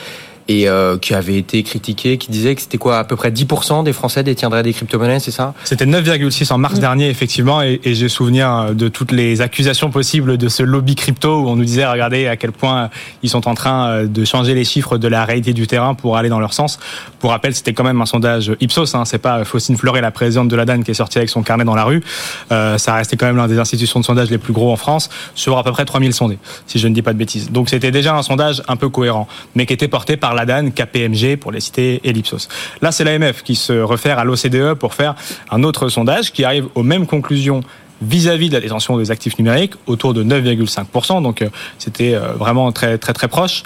et 0.47 0.67
euh, 0.69 0.97
qui 0.97 1.13
avait 1.13 1.37
été 1.37 1.63
critiquée, 1.63 2.17
qui 2.17 2.31
disait 2.31 2.55
que 2.55 2.61
c'était 2.61 2.77
quoi, 2.77 2.99
à 2.99 3.03
peu 3.03 3.15
près 3.15 3.31
10% 3.31 3.83
des 3.83 3.93
Français 3.93 4.23
détiendraient 4.23 4.63
des 4.63 4.73
crypto-monnaies, 4.73 5.19
c'est 5.19 5.31
ça 5.31 5.53
C'était 5.63 5.85
9,6 5.85 6.51
en 6.53 6.57
mars 6.57 6.79
dernier, 6.79 7.09
effectivement, 7.09 7.61
et, 7.61 7.79
et 7.83 7.95
j'ai 7.95 8.09
souvenir 8.09 8.73
de 8.73 8.87
toutes 8.87 9.11
les 9.11 9.41
accusations 9.41 9.89
possibles 9.89 10.37
de 10.37 10.49
ce 10.49 10.63
lobby 10.63 10.95
crypto 10.95 11.41
où 11.41 11.49
on 11.49 11.55
nous 11.55 11.65
disait, 11.65 11.85
regardez 11.85 12.27
à 12.27 12.37
quel 12.37 12.51
point 12.51 12.89
ils 13.23 13.29
sont 13.29 13.47
en 13.47 13.55
train 13.55 13.87
euh, 13.87 14.07
de 14.07 14.25
changer 14.25 14.53
les 14.53 14.63
chiffres 14.63 14.97
de 14.97 15.07
la 15.07 15.25
réalité 15.25 15.53
du 15.53 15.67
terrain 15.67 15.93
pour 15.93 16.17
aller 16.17 16.29
dans 16.29 16.39
leur 16.39 16.53
sens. 16.53 16.79
Pour 17.19 17.31
rappel, 17.31 17.53
c'était 17.53 17.73
quand 17.73 17.83
même 17.83 18.01
un 18.01 18.05
sondage 18.05 18.51
Ipsos, 18.59 18.95
hein, 18.95 19.05
c'est 19.05 19.17
pas 19.17 19.43
Faustine 19.45 19.77
Fleuret, 19.77 20.01
la 20.01 20.11
présidente 20.11 20.47
de 20.47 20.55
la 20.55 20.65
DAN, 20.65 20.81
qui 20.81 20.91
est 20.91 20.95
sortie 20.95 21.17
avec 21.17 21.29
son 21.29 21.43
carnet 21.43 21.65
dans 21.65 21.75
la 21.75 21.83
rue. 21.83 22.03
Euh, 22.51 22.77
ça 22.77 22.95
restait 22.95 23.17
quand 23.17 23.25
même 23.25 23.37
l'un 23.37 23.47
des 23.47 23.59
institutions 23.59 23.99
de 23.99 24.05
sondage 24.05 24.29
les 24.29 24.37
plus 24.37 24.53
gros 24.53 24.71
en 24.71 24.77
France, 24.77 25.09
sur 25.35 25.57
à 25.57 25.63
peu 25.63 25.71
près 25.71 25.85
3000 25.85 26.13
sondés, 26.13 26.39
si 26.65 26.79
je 26.79 26.87
ne 26.87 26.93
dis 26.93 27.01
pas 27.01 27.13
de 27.13 27.17
bêtises. 27.17 27.51
Donc 27.51 27.69
c'était 27.69 27.91
déjà 27.91 28.15
un 28.15 28.23
sondage 28.23 28.63
un 28.67 28.75
peu 28.75 28.89
cohérent, 28.89 29.27
mais 29.55 29.65
qui 29.65 29.73
était 29.73 29.87
porté 29.87 30.17
par 30.17 30.33
la 30.37 30.45
DAN, 30.45 30.69
KPMG, 30.71 31.37
pour 31.37 31.51
les 31.51 31.59
citer, 31.59 31.99
et 32.03 32.13
l'Ipsos. 32.13 32.47
Là, 32.81 32.91
c'est 32.91 33.03
l'AMF 33.03 33.43
qui 33.43 33.55
se 33.55 33.73
réfère 33.73 34.19
à 34.19 34.23
l'OCDE 34.23 34.75
pour 34.75 34.93
faire 34.93 35.15
un 35.51 35.63
autre 35.63 35.89
sondage 35.89 36.31
qui 36.31 36.45
arrive 36.45 36.67
aux 36.75 36.83
mêmes 36.83 37.05
conclusions 37.05 37.61
vis-à-vis 38.01 38.49
de 38.49 38.53
la 38.53 38.61
détention 38.61 38.97
des 38.97 39.11
actifs 39.11 39.37
numériques, 39.37 39.73
autour 39.87 40.13
de 40.13 40.23
9,5%. 40.23 41.21
Donc 41.21 41.41
euh, 41.41 41.49
c'était 41.77 42.13
euh, 42.13 42.33
vraiment 42.33 42.71
très 42.71 42.97
très 42.97 43.13
très 43.13 43.27
proche. 43.27 43.63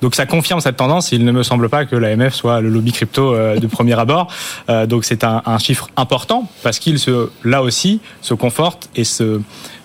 Donc 0.00 0.14
ça 0.14 0.26
confirme 0.26 0.60
cette 0.60 0.76
tendance. 0.76 1.12
Il 1.12 1.24
ne 1.24 1.32
me 1.32 1.42
semble 1.42 1.68
pas 1.68 1.84
que 1.84 1.96
l'AMF 1.96 2.34
soit 2.34 2.60
le 2.60 2.68
lobby 2.68 2.92
crypto 2.92 3.34
euh, 3.34 3.58
de 3.58 3.66
premier 3.76 3.98
abord. 3.98 4.28
Donc 4.88 5.04
c'est 5.04 5.24
un, 5.24 5.42
un 5.46 5.58
chiffre 5.58 5.88
important 5.96 6.48
parce 6.62 6.78
qu'il 6.78 6.98
se 6.98 7.30
là 7.44 7.62
aussi 7.62 8.00
se 8.20 8.34
conforte 8.34 8.88
et 8.94 9.04
se 9.04 9.40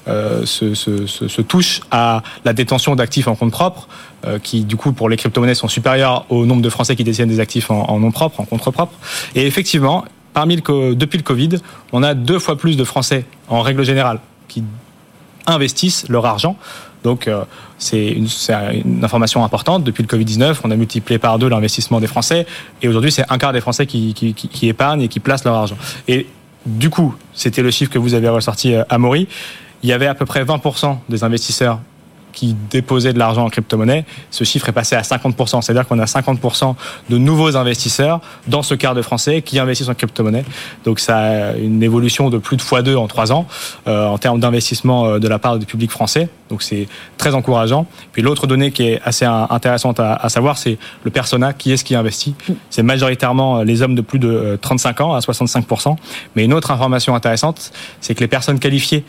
euh, 0.08 0.46
se, 0.46 1.42
touche 1.42 1.82
à 1.92 2.24
la 2.46 2.54
détention 2.54 2.96
d'actifs 2.96 3.28
en 3.28 3.36
compte 3.36 3.52
propre, 3.52 3.88
euh, 4.26 4.40
qui 4.40 4.64
du 4.64 4.76
coup 4.76 4.94
pour 4.94 5.10
les 5.10 5.18
crypto-monnaies 5.18 5.56
sont 5.56 5.68
supérieurs 5.68 6.26
au 6.30 6.46
nombre 6.46 6.62
de 6.62 6.70
Français 6.70 6.96
qui 6.96 7.04
détiennent 7.04 7.30
des 7.30 7.40
actifs 7.40 7.70
en, 7.72 7.84
en 7.90 8.00
nom 8.00 8.12
propre, 8.12 8.40
en 8.40 8.46
compte 8.46 8.62
propre. 8.62 8.94
Et 9.36 9.46
effectivement, 9.46 10.06
parmi 10.34 10.56
le, 10.56 10.94
depuis 10.96 11.18
le 11.18 11.24
Covid, 11.24 11.50
on 11.92 12.04
a 12.04 12.14
deux 12.14 12.40
fois 12.40 12.58
plus 12.58 12.78
de 12.78 12.84
Français 12.84 13.26
en 13.48 13.62
règle 13.62 13.84
générale 13.84 14.20
qui 14.48 14.64
investissent 15.48 16.08
leur 16.10 16.26
argent. 16.26 16.58
Donc 17.04 17.28
euh, 17.28 17.44
c'est 17.78 18.10
une, 18.10 18.28
information 19.04 19.44
importante. 19.44 19.84
Depuis 19.84 20.04
le 20.04 20.08
Covid-19, 20.08 20.58
on 20.64 20.72
a 20.72 20.76
multiplié 20.76 21.20
par 21.20 21.40
deux 21.40 21.50
l'investissement 21.50 22.00
des 22.00 22.08
Français. 22.08 22.46
Et 22.82 22.88
aujourd'hui, 22.88 23.12
c'est 23.12 23.26
un 23.30 23.38
quart 23.38 23.54
des 23.54 23.62
Français 23.62 23.86
qui, 23.88 24.14
qui, 24.14 24.68
épargnent 24.68 25.02
et 25.02 25.08
qui 25.08 25.20
placent 25.20 25.46
leur 25.46 25.56
argent. 25.56 25.78
Et 26.08 26.28
du 26.66 26.90
coup, 26.90 27.16
c'était 27.34 27.62
le 27.62 27.72
chiffre 27.72 27.92
que 27.92 28.00
vous 28.00 28.14
avez 28.14 28.30
ressorti 28.30 28.76
à 28.76 28.98
Maury. 28.98 29.28
Il 29.84 29.90
y 29.90 29.94
avait 29.94 30.08
à 30.08 30.16
peu 30.16 30.26
près 30.26 30.44
20% 30.44 30.98
des 31.10 31.24
investisseurs 31.24 31.80
qui 32.38 32.56
déposaient 32.70 33.14
de 33.14 33.18
l'argent 33.18 33.46
en 33.46 33.50
crypto-monnaie, 33.50 34.06
ce 34.30 34.44
chiffre 34.44 34.70
est 34.70 34.72
passé 34.72 34.96
à 34.96 35.02
50%. 35.02 35.64
C'est-à-dire 35.64 35.88
qu'on 35.88 35.98
a 35.98 36.06
50% 36.06 36.76
de 37.10 37.18
nouveaux 37.18 37.58
investisseurs 37.58 38.22
dans 38.48 38.62
ce 38.62 38.76
quart 38.76 38.94
de 38.94 39.02
Français 39.02 39.42
qui 39.42 39.58
investissent 39.58 39.90
en 39.90 39.96
crypto-monnaie. 39.96 40.46
Donc 40.86 41.00
ça 41.00 41.18
a 41.18 41.54
une 41.54 41.82
évolution 41.82 42.30
de 42.30 42.38
plus 42.38 42.56
de 42.56 42.62
x2 42.62 42.96
en 42.96 43.08
3 43.08 43.32
ans 43.32 43.48
euh, 43.88 44.06
en 44.06 44.20
termes 44.20 44.40
d'investissement 44.40 45.08
euh, 45.08 45.20
de 45.20 45.28
la 45.28 45.40
part 45.40 45.58
du 45.58 45.66
public 45.66 45.90
français. 45.90 46.30
Donc 46.50 46.64
c'est 46.64 46.88
très 47.18 47.36
encourageant. 47.36 47.86
Puis 48.12 48.22
l'autre 48.22 48.48
donnée 48.48 48.72
qui 48.72 48.84
est 48.84 49.02
assez 49.04 49.26
euh, 49.26 49.46
intéressante 49.50 50.00
à, 50.00 50.30
savoir, 50.30 50.58
c'est 50.58 50.78
le 51.04 51.12
persona, 51.12 51.54
qui 51.54 51.72
est-ce 51.72 51.84
qui 51.84 51.96
investit? 51.96 52.36
C'est 52.70 52.84
majoritairement 52.84 53.64
les 53.64 53.82
hommes 53.82 53.96
de 53.96 54.02
plus 54.02 54.20
de 54.20 54.30
euh, 54.30 54.58
35 54.58 55.02
ans, 55.02 55.14
à 55.14 55.20
65%. 55.20 55.96
Mais 56.36 56.46
une 56.46 56.54
autre 56.54 56.72
information 56.72 57.16
intéressante, 57.16 57.72
c'est 58.02 58.16
que 58.16 58.22
les 58.22 58.28
personnes 58.28 58.60
qualifiées 58.60 59.04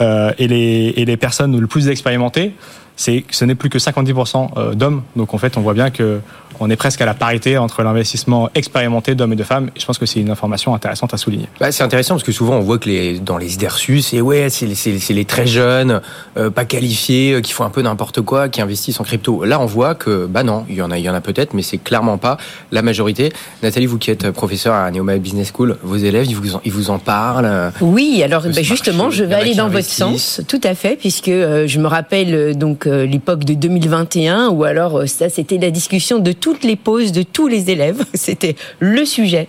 euh, 0.00 0.32
et, 0.38 0.48
les, 0.48 0.94
et 0.96 1.04
les 1.04 1.16
personnes 1.16 1.58
le 1.58 1.66
plus 1.66 1.88
expérimentées, 1.88 2.54
c'est 2.96 3.24
ce 3.30 3.44
n'est 3.44 3.54
plus 3.54 3.70
que 3.70 3.78
50% 3.78 4.50
euh, 4.56 4.74
d'hommes. 4.74 5.02
Donc 5.16 5.34
en 5.34 5.38
fait, 5.38 5.56
on 5.56 5.60
voit 5.60 5.74
bien 5.74 5.90
que 5.90 6.20
on 6.60 6.70
est 6.70 6.76
presque 6.76 7.00
à 7.00 7.06
la 7.06 7.14
parité 7.14 7.58
entre 7.58 7.82
l'investissement 7.82 8.48
expérimenté 8.54 9.14
d'hommes 9.14 9.32
et 9.32 9.36
de 9.36 9.42
femmes. 9.44 9.70
Et 9.76 9.80
je 9.80 9.86
pense 9.86 9.98
que 9.98 10.06
c'est 10.06 10.20
une 10.20 10.30
information 10.30 10.74
intéressante 10.74 11.12
à 11.14 11.16
souligner. 11.16 11.46
Bah, 11.60 11.72
c'est 11.72 11.82
intéressant 11.82 12.14
parce 12.14 12.24
que 12.24 12.32
souvent 12.32 12.56
on 12.56 12.60
voit 12.60 12.78
que 12.78 12.88
les, 12.88 13.18
dans 13.18 13.36
les 13.38 13.54
idées 13.54 13.68
reçues, 13.68 14.00
c'est 14.02 14.20
ouais, 14.20 14.48
c'est 14.50 14.66
les, 14.66 14.74
c'est- 14.74 14.98
c'est 14.98 15.14
les 15.14 15.24
très 15.24 15.46
jeunes, 15.46 16.00
euh, 16.36 16.50
pas 16.50 16.64
qualifiés, 16.64 17.34
euh, 17.34 17.40
qui 17.40 17.52
font 17.52 17.64
un 17.64 17.70
peu 17.70 17.82
n'importe 17.82 18.20
quoi, 18.20 18.48
qui 18.48 18.60
investissent 18.60 19.00
en 19.00 19.04
crypto. 19.04 19.44
Là, 19.44 19.60
on 19.60 19.66
voit 19.66 19.94
que 19.94 20.26
bah 20.26 20.42
non, 20.42 20.64
il 20.68 20.76
y 20.76 20.82
en 20.82 20.90
a, 20.90 20.98
il 20.98 21.04
y 21.04 21.10
en 21.10 21.14
a 21.14 21.20
peut-être, 21.20 21.54
mais 21.54 21.62
c'est 21.62 21.78
clairement 21.78 22.18
pas 22.18 22.36
la 22.72 22.82
majorité. 22.82 23.32
Nathalie, 23.62 23.86
vous 23.86 23.98
qui 23.98 24.10
êtes 24.10 24.30
professeur 24.30 24.74
à 24.74 24.90
Neoma 24.90 25.16
Business 25.18 25.52
School, 25.54 25.76
vos 25.82 25.96
élèves, 25.96 26.26
ils 26.26 26.36
vous 26.36 26.54
en, 26.56 26.60
ils 26.64 26.72
vous 26.72 26.90
en 26.90 26.98
parlent. 26.98 27.44
euh, 27.46 27.70
Oui, 27.80 28.22
alors 28.24 28.42
ben, 28.42 28.52
justement, 28.64 29.04
marché, 29.04 29.18
je 29.18 29.24
vais 29.24 29.34
aller 29.34 29.54
dans 29.54 29.68
votre 29.68 29.88
sens, 29.88 30.40
tout 30.48 30.60
à 30.64 30.74
fait, 30.74 30.96
puisque 30.96 31.28
euh, 31.28 31.66
je 31.66 31.78
me 31.80 31.86
rappelle 31.86 32.56
donc 32.56 32.86
euh, 32.86 33.06
l'époque 33.06 33.44
de 33.44 33.54
2021, 33.54 34.48
où 34.48 34.64
alors 34.64 34.98
euh, 35.00 35.06
ça, 35.06 35.28
c'était 35.28 35.58
la 35.58 35.70
discussion 35.70 36.18
de 36.18 36.32
toutes 36.44 36.62
les 36.62 36.76
pauses 36.76 37.10
de 37.10 37.22
tous 37.22 37.48
les 37.48 37.70
élèves. 37.70 38.04
C'était 38.12 38.54
le 38.78 39.06
sujet 39.06 39.48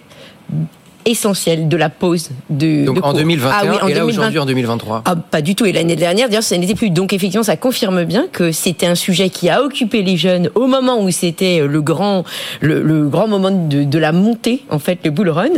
essentiel 1.05 1.67
de 1.67 1.77
la 1.77 1.89
pause 1.89 2.29
de. 2.50 2.85
Donc 2.85 2.95
de 2.97 3.01
en 3.01 3.09
cours. 3.12 3.13
2021 3.13 3.51
Ah 3.53 3.62
oui, 3.63 3.77
en 3.81 3.88
et 3.88 3.93
là 3.93 4.00
2020. 4.01 4.05
aujourd'hui 4.21 4.39
en 4.39 4.45
2023. 4.45 5.01
Ah, 5.05 5.15
pas 5.15 5.41
du 5.41 5.55
tout. 5.55 5.65
Et 5.65 5.71
l'année 5.71 5.95
dernière, 5.95 6.27
d'ailleurs, 6.27 6.43
ça 6.43 6.57
n'était 6.57 6.75
plus. 6.75 6.89
Donc, 6.89 7.13
effectivement, 7.13 7.43
ça 7.43 7.57
confirme 7.57 8.03
bien 8.05 8.25
que 8.31 8.51
c'était 8.51 8.85
un 8.88 8.95
sujet 8.95 9.29
qui 9.29 9.50
a 9.50 9.62
occupé 9.63 10.01
les 10.03 10.17
jeunes 10.17 10.50
au 10.55 10.67
moment 10.67 11.01
où 11.01 11.09
c'était 11.12 11.62
le 11.65 11.81
grand, 11.81 12.24
le, 12.62 12.81
le 12.81 13.07
grand 13.07 13.27
moment 13.27 13.51
de, 13.51 13.83
de 13.83 14.00
la 14.00 14.12
montée, 14.12 14.63
en 14.69 14.79
fait, 14.79 15.00
le 15.03 15.12
bull 15.12 15.29
run. 15.29 15.50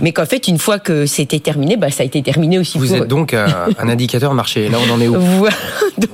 Mais 0.00 0.12
qu'en 0.12 0.26
fait, 0.26 0.48
une 0.48 0.58
fois 0.58 0.78
que 0.78 1.06
c'était 1.06 1.38
terminé, 1.40 1.76
bah, 1.76 1.90
ça 1.90 2.02
a 2.02 2.06
été 2.06 2.22
terminé 2.22 2.58
aussi 2.58 2.78
Vous 2.78 2.86
pour 2.86 2.96
êtes 2.96 3.08
donc 3.08 3.34
un, 3.34 3.46
un 3.78 3.88
indicateur 3.88 4.34
marché. 4.34 4.68
Là, 4.68 4.78
on 4.88 4.92
en 4.94 5.00
est 5.00 5.08
où 5.08 5.14
Voilà. 5.38 5.56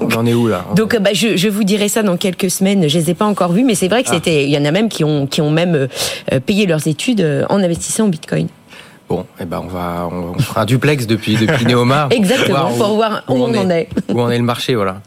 On 0.01 0.05
Donc, 0.07 0.17
en 0.17 0.27
est 0.27 0.35
où 0.35 0.49
là 0.49 0.65
donc, 0.77 0.97
bah, 1.01 1.11
je, 1.13 1.37
je 1.37 1.49
vous 1.49 1.65
dirai 1.65 1.89
ça 1.89 2.03
dans 2.03 2.17
quelques 2.17 2.51
semaines. 2.51 2.89
Je 2.89 2.99
les 2.99 3.11
ai 3.11 3.15
pas 3.15 3.27
encore 3.27 3.53
vus, 3.53 3.65
mais 3.65 3.75
c'est 3.75 3.89
vrai 3.89 4.03
que 4.03 4.09
Ah. 4.11 4.15
c'était. 4.15 4.45
Il 4.45 4.51
y 4.51 4.59
en 4.59 4.65
a 4.65 4.71
même 4.71 4.89
qui 4.89 5.05
ont, 5.05 5.27
qui 5.27 5.41
ont 5.41 5.51
même 5.51 5.89
euh, 6.33 6.41
payé 6.41 6.67
leurs 6.67 6.87
études 6.87 7.21
euh, 7.21 7.45
en 7.49 7.63
investissant 7.63 8.05
en 8.05 8.09
Bitcoin. 8.09 8.49
Bon, 9.11 9.27
eh 9.41 9.45
ben 9.45 9.61
on 9.65 9.67
va, 9.67 10.09
on, 10.11 10.35
on 10.37 10.39
fera 10.39 10.63
un 10.63 10.65
duplex 10.65 11.09
depuis 11.09 11.35
depuis 11.37 11.67
Neoma. 11.67 12.07
pour 12.09 12.13
Exactement. 12.17 12.71
voir 12.71 12.87
Pour 12.87 12.95
voir 12.95 13.23
où 13.29 13.35
on 13.35 13.55
en 13.59 13.69
est. 13.69 13.89
Où 14.09 14.21
en 14.21 14.31
est 14.31 14.39
le 14.39 14.45
marché, 14.45 14.77
voilà. 14.77 15.03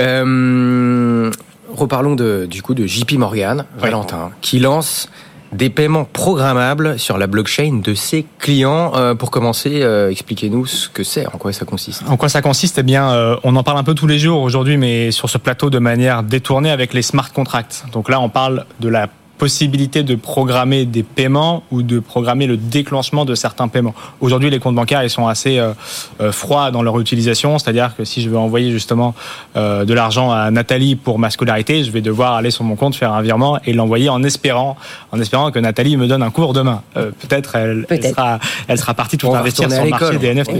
Euh, 0.00 1.30
reparlons 1.72 2.16
de, 2.16 2.46
du 2.50 2.60
coup 2.62 2.74
de 2.74 2.86
JP 2.86 3.12
Morgan, 3.12 3.64
Valentin, 3.78 4.32
qui 4.40 4.58
lance 4.58 5.08
des 5.52 5.70
paiements 5.70 6.04
programmables 6.04 6.98
sur 6.98 7.18
la 7.18 7.28
blockchain 7.28 7.80
de 7.84 7.94
ses 7.94 8.26
clients. 8.40 8.92
Euh, 8.96 9.14
pour 9.14 9.30
commencer, 9.30 9.82
euh, 9.82 10.10
expliquez-nous 10.10 10.66
ce 10.66 10.88
que 10.88 11.04
c'est, 11.04 11.26
en 11.28 11.38
quoi 11.38 11.52
ça 11.52 11.64
consiste. 11.64 12.02
En 12.08 12.16
quoi 12.16 12.28
ça 12.28 12.42
consiste? 12.42 12.78
Eh 12.78 12.82
bien, 12.82 13.10
euh, 13.12 13.36
on 13.44 13.54
en 13.54 13.62
parle 13.62 13.78
un 13.78 13.84
peu 13.84 13.94
tous 13.94 14.08
les 14.08 14.18
jours 14.18 14.42
aujourd'hui, 14.42 14.76
mais 14.76 15.12
sur 15.12 15.30
ce 15.30 15.38
plateau 15.38 15.70
de 15.70 15.78
manière 15.78 16.24
détournée 16.24 16.70
avec 16.72 16.92
les 16.92 17.02
smart 17.02 17.32
contracts. 17.32 17.84
Donc 17.92 18.08
là, 18.08 18.20
on 18.20 18.28
parle 18.28 18.66
de 18.80 18.88
la 18.88 19.06
possibilité 19.38 20.02
de 20.02 20.14
programmer 20.14 20.84
des 20.84 21.02
paiements 21.02 21.62
ou 21.70 21.82
de 21.82 22.00
programmer 22.00 22.46
le 22.46 22.56
déclenchement 22.56 23.24
de 23.24 23.34
certains 23.34 23.68
paiements. 23.68 23.94
Aujourd'hui, 24.20 24.50
les 24.50 24.58
comptes 24.58 24.74
bancaires 24.74 25.02
ils 25.02 25.10
sont 25.10 25.26
assez 25.26 25.58
euh, 25.58 25.72
euh, 26.20 26.32
froids 26.32 26.70
dans 26.70 26.82
leur 26.82 26.98
utilisation, 27.00 27.58
c'est-à-dire 27.58 27.94
que 27.96 28.04
si 28.04 28.22
je 28.22 28.30
veux 28.30 28.38
envoyer 28.38 28.70
justement 28.70 29.14
euh, 29.56 29.84
de 29.84 29.94
l'argent 29.94 30.30
à 30.30 30.50
Nathalie 30.50 30.96
pour 30.96 31.18
ma 31.18 31.30
scolarité, 31.30 31.84
je 31.84 31.90
vais 31.90 32.00
devoir 32.00 32.34
aller 32.34 32.50
sur 32.50 32.64
mon 32.64 32.76
compte 32.76 32.94
faire 32.94 33.12
un 33.12 33.22
virement 33.22 33.58
et 33.64 33.72
l'envoyer 33.72 34.08
en 34.08 34.22
espérant, 34.22 34.76
en 35.12 35.20
espérant 35.20 35.50
que 35.50 35.58
Nathalie 35.58 35.96
me 35.96 36.06
donne 36.06 36.22
un 36.22 36.30
cours 36.30 36.52
demain. 36.52 36.82
Euh, 36.96 37.10
peut-être 37.10 37.56
elle, 37.56 37.86
sera, 38.02 38.38
elle 38.68 38.78
sera 38.78 38.94
partie 38.94 39.18
tout 39.18 39.28
On 39.28 39.34
investir 39.34 39.70
sur 39.70 39.84
le 39.84 39.90
marché 39.90 40.18
des 40.18 40.34
NFT. 40.34 40.50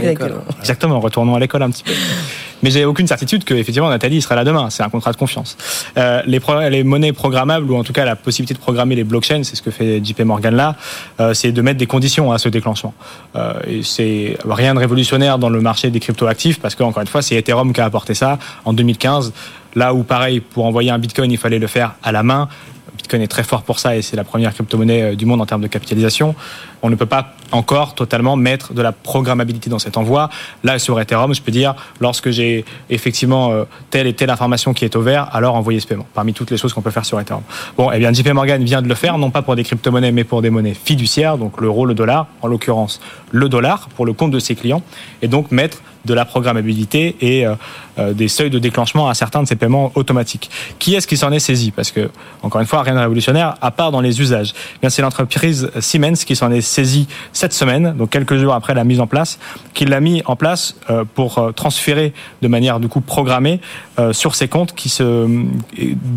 Exactement, 0.59 0.99
retournons 0.99 1.35
à 1.35 1.39
l'école 1.39 1.63
un 1.63 1.69
petit 1.69 1.83
peu. 1.83 1.93
Mais 2.63 2.71
j'ai 2.71 2.85
aucune 2.85 3.07
certitude 3.07 3.43
que 3.43 3.53
effectivement 3.53 3.89
Nathalie 3.89 4.21
sera 4.21 4.35
là 4.35 4.43
demain. 4.43 4.69
C'est 4.69 4.83
un 4.83 4.89
contrat 4.89 5.11
de 5.11 5.17
confiance. 5.17 5.57
Euh, 5.97 6.21
les, 6.25 6.83
monnaies 6.83 7.13
programmables 7.13 7.69
ou 7.71 7.75
en 7.75 7.83
tout 7.83 7.93
cas 7.93 8.05
la 8.05 8.15
possibilité 8.15 8.53
de 8.53 8.59
programmer 8.59 8.95
les 8.95 9.03
blockchains, 9.03 9.43
c'est 9.43 9.55
ce 9.55 9.61
que 9.61 9.71
fait 9.71 10.03
JP 10.03 10.21
Morgan 10.21 10.55
là, 10.55 10.75
euh, 11.19 11.33
c'est 11.33 11.51
de 11.51 11.61
mettre 11.61 11.77
des 11.77 11.85
conditions 11.85 12.31
à 12.31 12.37
ce 12.37 12.49
déclenchement. 12.49 12.93
Euh, 13.35 13.81
c'est 13.83 14.37
rien 14.47 14.73
de 14.73 14.79
révolutionnaire 14.79 15.37
dans 15.37 15.49
le 15.49 15.61
marché 15.61 15.89
des 15.89 15.99
cryptoactifs 15.99 16.59
parce 16.59 16.75
que 16.75 16.83
encore 16.83 17.01
une 17.01 17.07
fois 17.07 17.21
c'est 17.21 17.35
Ethereum 17.35 17.73
qui 17.73 17.81
a 17.81 17.85
apporté 17.85 18.13
ça 18.13 18.39
en 18.65 18.73
2015. 18.73 19.33
Là 19.75 19.93
où 19.93 20.03
pareil 20.03 20.39
pour 20.39 20.65
envoyer 20.65 20.89
un 20.89 20.97
Bitcoin 20.97 21.31
il 21.31 21.37
fallait 21.37 21.59
le 21.59 21.67
faire 21.67 21.95
à 22.03 22.11
la 22.11 22.23
main. 22.23 22.49
Bitcoin 23.07 23.21
est 23.21 23.27
très 23.27 23.43
fort 23.43 23.63
pour 23.63 23.79
ça 23.79 23.95
et 23.95 24.01
c'est 24.01 24.17
la 24.17 24.25
première 24.25 24.53
crypto-monnaie 24.53 25.15
du 25.15 25.25
monde 25.25 25.39
en 25.39 25.45
termes 25.45 25.61
de 25.61 25.67
capitalisation. 25.67 26.35
On 26.81 26.89
ne 26.89 26.95
peut 26.95 27.05
pas 27.05 27.35
encore 27.53 27.95
totalement 27.95 28.35
mettre 28.35 28.73
de 28.73 28.81
la 28.81 28.91
programmabilité 28.91 29.69
dans 29.69 29.79
cet 29.79 29.95
envoi. 29.95 30.29
Là, 30.65 30.77
sur 30.77 30.99
Ethereum, 30.99 31.33
je 31.33 31.41
peux 31.41 31.53
dire, 31.53 31.73
lorsque 32.01 32.31
j'ai 32.31 32.65
effectivement 32.89 33.53
telle 33.91 34.07
et 34.07 34.13
telle 34.13 34.29
information 34.29 34.73
qui 34.73 34.83
est 34.83 34.97
au 34.97 35.01
vert, 35.01 35.29
alors 35.33 35.55
envoyer 35.55 35.79
ce 35.79 35.87
paiement, 35.87 36.05
parmi 36.13 36.33
toutes 36.33 36.51
les 36.51 36.57
choses 36.57 36.73
qu'on 36.73 36.81
peut 36.81 36.91
faire 36.91 37.05
sur 37.05 37.17
Ethereum. 37.17 37.43
Bon, 37.77 37.89
eh 37.93 37.97
bien, 37.97 38.11
JP 38.11 38.27
Morgan 38.33 38.61
vient 38.61 38.81
de 38.81 38.89
le 38.89 38.95
faire, 38.95 39.17
non 39.17 39.31
pas 39.31 39.41
pour 39.41 39.55
des 39.55 39.63
crypto-monnaies, 39.63 40.11
mais 40.11 40.25
pour 40.25 40.41
des 40.41 40.49
monnaies 40.49 40.73
fiduciaires, 40.75 41.37
donc 41.37 41.61
l'euro, 41.61 41.85
le 41.85 41.93
dollar, 41.93 42.27
en 42.41 42.47
l'occurrence 42.47 42.99
le 43.31 43.47
dollar, 43.47 43.87
pour 43.95 44.05
le 44.05 44.11
compte 44.11 44.31
de 44.31 44.39
ses 44.39 44.55
clients, 44.55 44.81
et 45.21 45.29
donc 45.29 45.51
mettre 45.51 45.81
de 46.07 46.13
la 46.13 46.25
programmabilité 46.25 47.15
et 47.21 47.45
euh, 47.45 47.53
euh, 47.99 48.13
des 48.13 48.27
seuils 48.27 48.49
de 48.49 48.57
déclenchement 48.57 49.09
à 49.09 49.13
certains 49.13 49.43
de 49.43 49.47
ces 49.47 49.55
paiements 49.55 49.91
automatiques. 49.95 50.49
Qui 50.79 50.95
est-ce 50.95 51.05
qui 51.05 51.17
s'en 51.17 51.31
est 51.31 51.39
saisi? 51.39 51.71
Parce 51.71 51.91
que, 51.91 52.09
encore 52.41 52.61
une 52.61 52.67
fois, 52.67 52.81
rien 52.81 52.95
de 52.95 52.99
révolutionnaire, 52.99 53.55
à 53.61 53.71
part 53.71 53.91
dans 53.91 54.01
les 54.01 54.21
usages. 54.21 54.53
Eh 54.75 54.79
bien, 54.81 54.89
c'est 54.89 55.01
l'entreprise 55.01 55.69
Siemens 55.79 56.23
qui 56.25 56.35
s'en 56.35 56.51
est 56.51 56.61
saisie 56.61 57.07
cette 57.33 57.53
semaine, 57.53 57.95
donc 57.97 58.09
quelques 58.09 58.37
jours 58.37 58.53
après 58.53 58.73
la 58.73 58.83
mise 58.83 58.99
en 58.99 59.07
place, 59.07 59.37
qui 59.73 59.85
l'a 59.85 59.99
mis 59.99 60.23
en 60.25 60.35
place 60.35 60.75
euh, 60.89 61.03
pour 61.13 61.51
transférer 61.55 62.13
de 62.41 62.47
manière 62.47 62.79
du 62.79 62.87
coup 62.87 63.01
programmée 63.01 63.59
sur 64.11 64.35
ses 64.35 64.47
comptes 64.47 64.75
qui 64.75 64.89
se, 64.89 65.27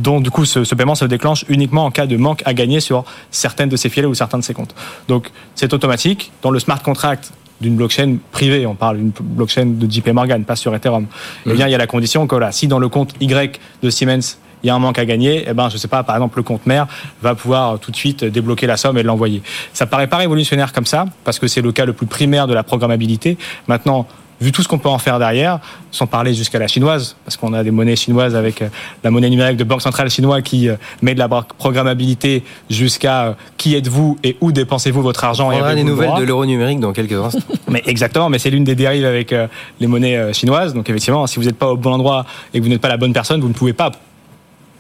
dont 0.03 0.21
du 0.21 0.31
coup 0.31 0.45
ce, 0.45 0.75
paiement 0.75 0.95
se 0.95 1.07
déclenche 1.07 1.47
uniquement 1.49 1.87
en 1.87 1.91
cas 1.91 2.07
de 2.07 2.17
manque 2.17 2.43
à 2.45 2.53
gagner 2.53 2.81
sur 2.81 3.05
certaines 3.31 3.71
de 3.71 3.77
ses 3.77 3.89
filets 3.89 4.07
ou 4.07 4.15
certains 4.15 4.39
de 4.39 4.45
ses 4.45 4.55
comptes. 4.55 4.75
Donc 5.09 5.31
c'est 5.55 5.73
automatique. 5.73 6.31
Dans 6.43 6.51
le 6.51 6.59
smart 6.59 6.83
contract, 6.83 7.33
d'une 7.61 7.77
blockchain 7.77 8.17
privée, 8.33 8.67
on 8.67 8.75
parle 8.75 8.99
d'une 8.99 9.13
blockchain 9.21 9.67
de 9.67 9.91
JP 9.91 10.09
Morgan, 10.09 10.45
pas 10.45 10.57
sur 10.57 10.75
Ethereum. 10.75 11.07
Eh 11.47 11.53
bien, 11.53 11.69
il 11.69 11.71
y 11.71 11.75
a 11.75 11.79
la 11.79 11.87
condition 11.87 12.27
que 12.27 12.37
là, 12.37 12.53
si 12.53 12.69
dans 12.69 12.79
le 12.79 12.89
compte 12.89 13.15
Y 13.21 13.61
de 13.83 13.91
Siemens, 13.91 14.39
il 14.63 14.67
y 14.67 14.71
a 14.71 14.75
un 14.75 14.79
manque 14.79 14.99
à 14.99 15.05
gagner, 15.05 15.45
eh 15.49 15.55
ben, 15.55 15.69
je 15.69 15.77
sais 15.77 15.89
pas, 15.89 16.03
par 16.03 16.17
exemple, 16.17 16.39
le 16.39 16.43
compte 16.43 16.67
mère 16.67 16.87
va 17.23 17.35
pouvoir 17.35 17.79
tout 17.79 17.91
de 17.91 17.97
suite 17.97 18.25
débloquer 18.25 18.67
la 18.67 18.77
somme 18.77 18.99
et 18.99 19.03
l'envoyer. 19.03 19.43
Ça 19.73 19.87
paraît 19.87 20.07
pas 20.07 20.19
révolutionnaire 20.19 20.73
comme 20.73 20.87
ça, 20.87 21.07
parce 21.25 21.39
que 21.39 21.47
c'est 21.47 21.63
le 21.63 21.73
cas 21.73 21.87
le 21.87 21.93
plus 21.93 22.07
primaire 22.07 22.47
de 22.47 22.55
la 22.55 22.63
programmabilité. 22.63 23.39
Maintenant, 23.69 24.07
vu 24.41 24.53
tout 24.53 24.63
ce 24.63 24.69
qu'on 24.69 24.79
peut 24.79 24.89
en 24.89 24.99
faire 24.99 25.19
derrière, 25.19 25.61
sans 25.91 26.07
parler 26.07 26.35
jusqu'à 26.35 26.59
la 26.59 26.67
chinoise, 26.67 27.17
parce 27.25 27.37
qu'on 27.37 27.53
a 27.53 27.63
des 27.63 27.71
monnaies 27.71 27.97
chinoises 27.97 28.35
avec 28.35 28.63
euh, 28.63 28.69
la 29.05 29.11
monnaie 29.11 29.31
numérique 29.31 29.57
de 29.57 29.65
Banque 29.65 29.83
centrale 29.83 30.09
chinoise 30.11 30.43
qui 30.43 30.69
euh, 30.69 30.77
met 31.03 31.15
de 31.15 31.19
la 31.19 31.29
programmabilité 31.29 32.43
jusqu'à 32.69 33.27
euh, 33.27 33.33
qui 33.57 33.75
êtes-vous 33.75 34.19
et 34.25 34.37
où 34.41 34.53
dépensez-vous 34.53 35.03
votre 35.03 35.25
argent. 35.25 35.51
On 35.51 35.59
aura 35.59 35.75
des 35.75 35.85
nouvelles 35.85 36.15
de 36.19 36.25
l'euro 36.25 36.47
numérique 36.47 36.81
dans 36.81 36.93
quelques 36.93 37.13
instants. 37.13 37.41
mais 37.69 37.83
exactement, 37.87 38.29
mais 38.29 38.39
c'est 38.39 38.51
l'une 38.51 38.65
des 38.65 38.75
dérives 38.75 39.05
avec 39.05 39.35
les 39.81 39.87
monnaies 39.87 40.33
chinoises. 40.33 40.75
Donc 40.75 40.89
effectivement, 40.89 41.27
si 41.27 41.39
vous 41.39 41.45
n'êtes 41.45 41.59
pas 41.59 41.69
au 41.69 41.77
bon 41.77 41.93
endroit 41.93 42.25
et 42.55 42.59
que 42.59 42.65
vous 42.65 42.71
n'êtes 42.71 42.81
pas 42.81 42.89
la 42.89 42.97
bonne 42.97 43.13
personne, 43.13 43.41
vous 43.41 43.49
ne 43.49 43.53
pouvez 43.53 43.73
pas 43.73 43.91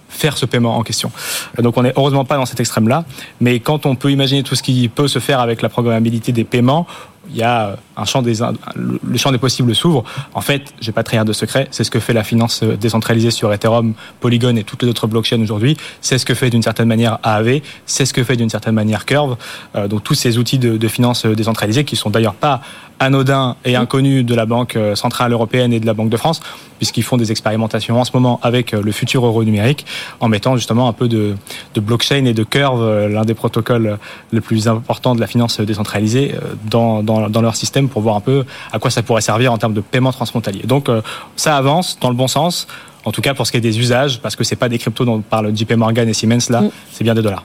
faire 0.09 0.37
ce 0.37 0.45
paiement 0.47 0.76
en 0.76 0.83
question. 0.83 1.11
Donc 1.59 1.76
on 1.76 1.83
n'est 1.83 1.93
heureusement 1.97 2.25
pas 2.25 2.37
dans 2.37 2.47
cet 2.47 2.61
extrême-là, 2.61 3.05
mais 3.40 3.61
quand 3.61 3.87
on 3.87 3.95
peut 3.95 4.11
imaginer 4.11 4.43
tout 4.43 4.55
ce 4.55 4.62
qui 4.62 4.88
peut 4.88 5.09
se 5.09 5.19
faire 5.19 5.40
avec 5.40 5.62
la 5.62 5.69
programmabilité 5.69 6.33
des 6.33 6.45
paiements, 6.45 6.87
il 7.29 7.37
y 7.37 7.43
a 7.43 7.77
un 7.97 8.05
champ 8.05 8.23
des, 8.23 8.35
le 8.77 9.19
champ 9.19 9.31
des 9.31 9.39
possibles 9.39 9.75
s'ouvre. 9.75 10.05
En 10.35 10.41
fait, 10.41 10.73
je 10.81 10.87
vais 10.87 10.93
pas 10.93 11.03
trahir 11.03 11.25
de 11.25 11.33
secret, 11.33 11.69
c'est 11.71 11.85
ce 11.85 11.91
que 11.91 12.00
fait 12.00 12.12
la 12.12 12.25
finance 12.25 12.62
décentralisée 12.62 13.31
sur 13.31 13.53
Ethereum, 13.53 13.95
Polygon 14.21 14.57
et 14.57 14.65
toutes 14.65 14.83
les 14.83 14.89
autres 14.89 15.07
blockchains 15.07 15.41
aujourd'hui. 15.41 15.77
C'est 16.00 16.19
ce 16.19 16.25
que 16.25 16.35
fait 16.35 16.50
d'une 16.50 16.62
certaine 16.62 16.89
manière 16.89 17.19
AAV, 17.23 17.61
c'est 17.87 18.07
ce 18.07 18.15
que 18.15 18.25
fait 18.25 18.37
d'une 18.37 18.50
certaine 18.50 18.75
manière 18.75 19.05
Curve. 19.05 19.37
Euh, 19.77 19.87
donc 19.87 20.03
tous 20.03 20.15
ces 20.15 20.39
outils 20.39 20.59
de, 20.59 20.89
finance 20.89 21.25
décentralisée 21.25 21.85
qui 21.85 21.95
sont 21.95 22.11
d'ailleurs 22.11 22.35
pas 22.35 22.61
anodins 22.99 23.57
et 23.65 23.77
inconnus 23.77 24.27
de 24.27 24.35
la 24.35 24.45
Banque 24.45 24.77
centrale 24.95 25.33
européenne 25.33 25.73
et 25.73 25.81
de 25.81 25.87
la 25.87 25.95
Banque 25.95 26.11
de 26.11 26.17
France, 26.17 26.41
puisqu'ils 26.79 27.03
font 27.03 27.17
des 27.17 27.31
expérimentations 27.31 27.99
en 27.99 28.05
ce 28.05 28.11
moment 28.12 28.41
avec 28.43 28.73
le 28.73 28.93
futur 28.93 29.25
euro 29.25 29.43
numérique, 29.45 29.87
en 30.19 30.29
mettant 30.29 30.57
justement 30.57 30.89
un 30.89 30.93
peu 30.93 31.09
de, 31.09 31.37
blockchain 31.77 32.25
et 32.25 32.35
de 32.35 32.43
Curve, 32.43 33.07
l'un 33.07 33.25
des 33.25 33.35
protocoles 33.35 33.99
les 34.33 34.41
plus 34.41 34.69
importants 34.69 35.15
de 35.15 35.21
la 35.21 35.27
finance 35.27 35.61
décentralisée, 35.61 36.35
euh, 36.35 36.55
dans, 36.65 37.03
dans 37.29 37.41
dans, 37.41 37.43
leur 37.43 37.57
système 37.57 37.89
pour 37.89 38.03
voir 38.03 38.17
un 38.17 38.21
peu 38.21 38.45
à 38.73 38.79
quoi 38.79 38.91
ça 38.91 39.03
pourrait 39.03 39.21
servir 39.21 39.53
en 39.53 39.59
termes 39.59 39.75
de 39.75 39.81
paiement 39.81 40.12
transfrontalier. 40.12 40.62
Donc 40.65 40.89
euh, 40.89 41.03
ça 41.37 41.57
avance 41.57 41.99
dans 42.00 42.11
le 42.11 42.15
bon 42.15 42.29
sens, 42.29 42.67
en 43.05 43.12
tout 43.12 43.23
cas 43.23 43.35
pour 43.35 43.47
ce 43.47 43.53
qui 43.53 43.59
est 43.59 43.62
des 43.62 43.79
usages, 43.79 44.21
parce 44.21 44.37
que 44.37 44.45
c'est 44.45 44.57
pas 44.57 44.69
des 44.69 44.79
cryptos 44.79 45.05
dont 45.05 45.21
parle 45.21 45.57
JP 45.57 45.73
Morgan 45.73 46.09
et 46.09 46.15
Siemens 46.15 46.50
là, 46.50 46.62
mm. 46.62 46.71
c'est 46.93 47.05
bien 47.05 47.15
des 47.15 47.23
dollars. 47.23 47.45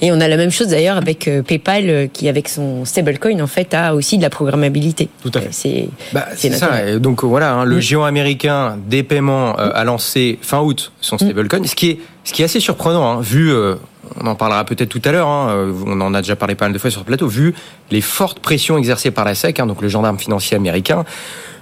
Et 0.00 0.10
on 0.10 0.20
a 0.22 0.26
la 0.26 0.38
même 0.38 0.50
chose 0.50 0.68
d'ailleurs 0.68 0.96
avec 0.96 1.28
euh, 1.28 1.42
PayPal 1.42 1.90
euh, 1.90 2.06
qui, 2.10 2.30
avec 2.30 2.48
son 2.48 2.86
stablecoin, 2.86 3.40
en 3.40 3.46
fait, 3.46 3.74
a 3.74 3.94
aussi 3.94 4.16
de 4.16 4.22
la 4.22 4.30
programmabilité. 4.30 5.10
Tout 5.22 5.30
à 5.34 5.40
fait. 5.42 5.48
C'est 5.52 5.88
bah, 6.14 6.28
ça. 6.34 6.98
donc 6.98 7.22
voilà, 7.22 7.52
hein, 7.52 7.64
le 7.64 7.76
mm. 7.76 7.80
géant 7.80 8.04
américain 8.04 8.78
des 8.88 9.02
paiements 9.02 9.54
a 9.54 9.84
lancé 9.84 10.38
fin 10.40 10.60
août 10.60 10.92
son 11.02 11.16
mm. 11.16 11.18
stablecoin, 11.18 11.64
ce 11.64 11.74
qui 11.74 11.90
est 11.90 11.98
ce 12.24 12.32
qui 12.32 12.42
est 12.42 12.44
assez 12.44 12.60
surprenant, 12.60 13.04
hein, 13.04 13.20
vu 13.20 13.52
on 14.20 14.26
en 14.26 14.34
parlera 14.34 14.64
peut-être 14.64 14.88
tout 14.88 15.02
à 15.04 15.12
l'heure, 15.12 15.28
hein, 15.28 15.48
euh, 15.50 15.72
on 15.86 16.00
en 16.00 16.14
a 16.14 16.22
déjà 16.22 16.36
parlé 16.36 16.54
pas 16.54 16.66
mal 16.66 16.72
de 16.72 16.78
fois 16.78 16.90
sur 16.90 17.00
le 17.00 17.06
plateau, 17.06 17.28
vu 17.28 17.54
les 17.90 18.00
fortes 18.00 18.40
pressions 18.40 18.78
exercées 18.78 19.10
par 19.10 19.24
la 19.24 19.34
SEC, 19.34 19.60
hein, 19.60 19.66
donc 19.66 19.82
le 19.82 19.88
gendarme 19.88 20.18
financier 20.18 20.56
américain, 20.56 21.04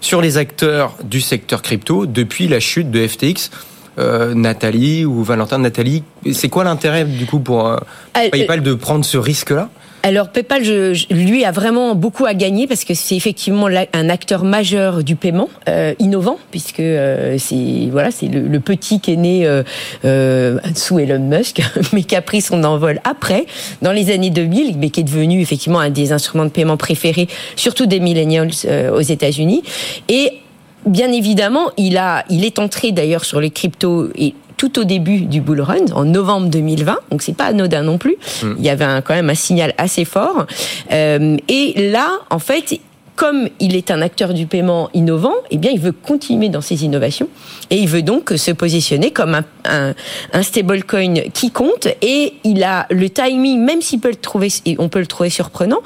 sur 0.01 0.20
les 0.20 0.37
acteurs 0.37 0.94
du 1.03 1.20
secteur 1.20 1.62
crypto 1.62 2.07
depuis 2.07 2.48
la 2.48 2.61
chute 2.61 2.90
de 2.90 3.07
FTX. 3.07 3.51
Euh, 4.00 4.34
Nathalie 4.34 5.04
ou 5.04 5.22
Valentin. 5.22 5.58
Nathalie, 5.58 6.02
c'est 6.32 6.48
quoi 6.48 6.64
l'intérêt 6.64 7.04
du 7.04 7.26
coup 7.26 7.40
pour 7.40 7.66
euh, 7.66 7.76
PayPal 8.14 8.62
de 8.62 8.74
prendre 8.74 9.04
ce 9.04 9.18
risque-là? 9.18 9.68
Alors 10.02 10.30
PayPal, 10.30 10.64
je, 10.64 11.12
lui 11.12 11.44
a 11.44 11.50
vraiment 11.50 11.94
beaucoup 11.94 12.24
à 12.24 12.32
gagner 12.32 12.66
parce 12.66 12.84
que 12.84 12.94
c'est 12.94 13.16
effectivement 13.16 13.68
un 13.92 14.08
acteur 14.08 14.44
majeur 14.44 15.04
du 15.04 15.14
paiement, 15.14 15.50
euh, 15.68 15.92
innovant 15.98 16.38
puisque 16.50 16.80
euh, 16.80 17.36
c'est 17.38 17.88
voilà 17.90 18.10
c'est 18.10 18.28
le, 18.28 18.60
petit 18.60 19.00
qui 19.00 19.12
est 19.12 19.16
né 19.16 19.46
euh, 19.46 19.62
euh, 20.06 20.58
sous 20.74 20.98
Elon 20.98 21.18
Musk, 21.18 21.60
mais 21.92 22.04
qui 22.04 22.16
a 22.16 22.22
pris 22.22 22.40
son 22.40 22.64
envol 22.64 23.00
après 23.04 23.44
dans 23.82 23.92
les 23.92 24.10
années 24.10 24.30
2000, 24.30 24.78
mais 24.78 24.88
qui 24.88 25.00
est 25.00 25.04
devenu 25.04 25.42
effectivement 25.42 25.80
un 25.80 25.90
des 25.90 26.12
instruments 26.12 26.46
de 26.46 26.50
paiement 26.50 26.78
préférés, 26.78 27.28
surtout 27.56 27.84
des 27.84 28.00
millennials 28.00 28.50
aux 28.94 29.00
États-Unis. 29.00 29.62
Et 30.08 30.39
Bien 30.87 31.12
évidemment, 31.12 31.71
il 31.77 31.97
a, 31.99 32.25
il 32.31 32.45
est 32.45 32.59
entré 32.59 32.93
d'ailleurs 32.93 33.25
sur 33.25 33.40
les 33.40 33.51
cryptos 33.51 34.09
et 34.14 34.35
tout 34.57 34.79
au 34.79 34.85
début 34.85 35.23
du 35.23 35.40
bull 35.40 35.62
run, 35.62 35.87
en 35.95 36.05
novembre 36.05 36.49
2020. 36.49 36.99
Donc 37.11 37.23
c'est 37.23 37.37
pas 37.37 37.47
anodin 37.47 37.83
non 37.83 37.97
plus. 37.97 38.16
Hmm. 38.43 38.55
Il 38.59 38.64
y 38.64 38.69
avait 38.69 38.85
quand 39.03 39.14
même 39.14 39.31
un 39.31 39.35
signal 39.35 39.73
assez 39.79 40.05
fort. 40.05 40.47
Euh, 40.93 41.37
et 41.49 41.90
là, 41.90 42.11
en 42.29 42.38
fait, 42.38 42.79
comme 43.20 43.50
il 43.61 43.76
est 43.76 43.90
un 43.90 44.00
acteur 44.00 44.33
du 44.33 44.46
paiement 44.46 44.88
innovant, 44.94 45.35
eh 45.50 45.59
bien, 45.59 45.70
il 45.70 45.78
veut 45.78 45.92
continuer 45.92 46.48
dans 46.48 46.62
ses 46.62 46.87
innovations 46.87 47.28
et 47.68 47.76
il 47.76 47.87
veut 47.87 48.00
donc 48.00 48.33
se 48.35 48.50
positionner 48.50 49.11
comme 49.11 49.35
un, 49.35 49.44
un, 49.66 49.94
un 50.33 50.42
stablecoin 50.42 51.16
qui 51.35 51.50
compte 51.50 51.87
et 52.00 52.33
il 52.44 52.64
a 52.64 52.87
le 52.88 53.11
timing, 53.11 53.62
même 53.62 53.83
s'il 53.83 54.00
peut 54.00 54.09
le 54.09 54.16
trouver, 54.16 54.48
on 54.78 54.88
peut 54.88 55.00
le 55.00 55.06
trouver 55.06 55.28
surprenant, 55.28 55.80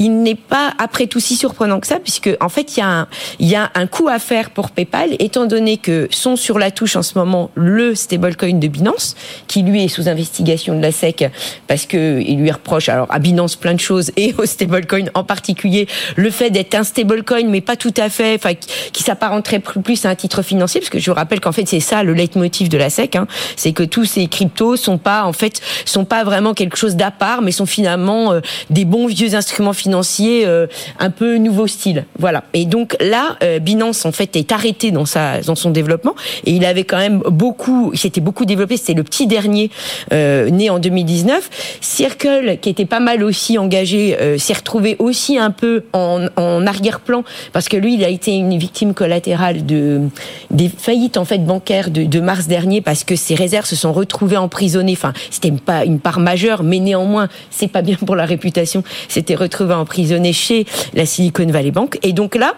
il 0.00 0.20
n'est 0.24 0.34
pas 0.34 0.74
après 0.78 1.06
tout 1.06 1.20
si 1.20 1.36
surprenant 1.36 1.78
que 1.78 1.86
ça 1.86 2.00
puisque 2.00 2.28
en 2.40 2.48
fait, 2.48 2.76
il 2.76 2.80
y 2.80 2.82
a 2.82 2.88
un, 2.88 3.08
il 3.38 3.46
y 3.46 3.54
a 3.54 3.70
un 3.76 3.86
coup 3.86 4.08
à 4.08 4.18
faire 4.18 4.50
pour 4.50 4.72
PayPal 4.72 5.10
étant 5.20 5.46
donné 5.46 5.76
que 5.76 6.08
sont 6.10 6.34
sur 6.34 6.58
la 6.58 6.72
touche 6.72 6.96
en 6.96 7.04
ce 7.04 7.16
moment 7.16 7.52
le 7.54 7.94
stablecoin 7.94 8.58
de 8.58 8.66
Binance 8.66 9.14
qui 9.46 9.62
lui 9.62 9.84
est 9.84 9.88
sous 9.88 10.08
investigation 10.08 10.74
de 10.76 10.82
la 10.82 10.90
SEC 10.90 11.30
parce 11.68 11.86
que 11.86 12.20
il 12.20 12.40
lui 12.40 12.50
reproche 12.50 12.88
alors 12.88 13.06
à 13.10 13.20
Binance 13.20 13.54
plein 13.54 13.74
de 13.74 13.80
choses 13.80 14.10
et 14.16 14.34
au 14.38 14.44
stablecoin 14.44 15.04
en 15.14 15.22
particulier 15.22 15.86
le 16.16 16.30
fait 16.30 16.50
d'être 16.50 16.79
un 16.80 16.84
stablecoin, 16.84 17.46
mais 17.48 17.60
pas 17.60 17.76
tout 17.76 17.94
à 17.96 18.08
fait, 18.08 18.34
enfin, 18.34 18.54
qui 18.54 19.02
s'apparenterait 19.02 19.60
plus 19.60 20.04
à 20.04 20.08
un 20.08 20.14
titre 20.14 20.42
financier, 20.42 20.80
parce 20.80 20.90
que 20.90 20.98
je 20.98 21.10
vous 21.10 21.14
rappelle 21.14 21.40
qu'en 21.40 21.52
fait, 21.52 21.66
c'est 21.68 21.80
ça 21.80 22.02
le 22.02 22.14
leitmotiv 22.14 22.68
de 22.68 22.78
la 22.78 22.90
SEC, 22.90 23.16
hein, 23.16 23.26
c'est 23.56 23.72
que 23.72 23.82
tous 23.82 24.04
ces 24.04 24.26
cryptos 24.26 24.76
sont 24.76 24.98
pas, 24.98 25.24
en 25.24 25.32
fait, 25.32 25.60
sont 25.84 26.04
pas 26.04 26.24
vraiment 26.24 26.54
quelque 26.54 26.76
chose 26.76 26.96
d'à 26.96 27.10
part, 27.10 27.42
mais 27.42 27.52
sont 27.52 27.66
finalement 27.66 28.32
euh, 28.32 28.40
des 28.70 28.84
bons 28.84 29.06
vieux 29.06 29.34
instruments 29.34 29.72
financiers 29.72 30.46
euh, 30.46 30.66
un 30.98 31.10
peu 31.10 31.36
nouveau 31.36 31.66
style. 31.66 32.06
Voilà. 32.18 32.44
Et 32.54 32.64
donc 32.64 32.96
là, 33.00 33.36
euh, 33.42 33.58
Binance, 33.58 34.06
en 34.06 34.12
fait, 34.12 34.34
est 34.36 34.52
arrêté 34.52 34.90
dans 34.90 35.04
sa, 35.04 35.40
dans 35.40 35.54
son 35.54 35.70
développement, 35.70 36.14
et 36.46 36.52
il 36.52 36.64
avait 36.64 36.84
quand 36.84 36.98
même 36.98 37.18
beaucoup, 37.26 37.90
il 37.92 37.98
s'était 37.98 38.20
beaucoup 38.20 38.46
développé, 38.46 38.76
c'était 38.76 38.94
le 38.94 39.04
petit 39.04 39.26
dernier, 39.26 39.70
né 40.10 40.70
en 40.70 40.78
2019. 40.78 41.78
Circle, 41.80 42.58
qui 42.60 42.70
était 42.70 42.86
pas 42.86 43.00
mal 43.00 43.22
aussi 43.22 43.58
engagé, 43.58 44.16
s'est 44.38 44.54
retrouvé 44.54 44.96
aussi 44.98 45.38
un 45.38 45.50
peu 45.50 45.84
en, 45.92 46.26
en 46.36 46.59
arrière-plan 46.66 47.24
parce 47.52 47.68
que 47.68 47.76
lui, 47.76 47.94
il 47.94 48.04
a 48.04 48.08
été 48.08 48.34
une 48.34 48.56
victime 48.58 48.94
collatérale 48.94 49.66
de 49.66 50.02
des 50.50 50.68
faillites 50.68 51.16
en 51.16 51.24
fait 51.24 51.38
bancaires 51.38 51.90
de, 51.90 52.20
mars 52.20 52.46
dernier 52.46 52.80
parce 52.80 53.04
que 53.04 53.16
ses 53.16 53.34
réserves 53.34 53.66
se 53.66 53.76
sont 53.76 53.92
retrouvées 53.92 54.36
emprisonnées. 54.36 54.92
Enfin, 54.92 55.12
c'était 55.30 55.52
pas 55.52 55.84
une 55.84 56.00
part 56.00 56.20
majeure, 56.20 56.62
mais 56.62 56.78
néanmoins, 56.78 57.28
c'est 57.50 57.68
pas 57.68 57.82
bien 57.82 57.96
pour 57.96 58.16
la 58.16 58.24
réputation. 58.24 58.82
C'était 59.08 59.34
retrouvé 59.34 59.74
emprisonné 59.74 60.32
chez 60.32 60.66
la 60.94 61.06
Silicon 61.06 61.46
Valley 61.46 61.70
Bank. 61.70 61.98
Et 62.02 62.12
donc 62.12 62.34
là, 62.34 62.54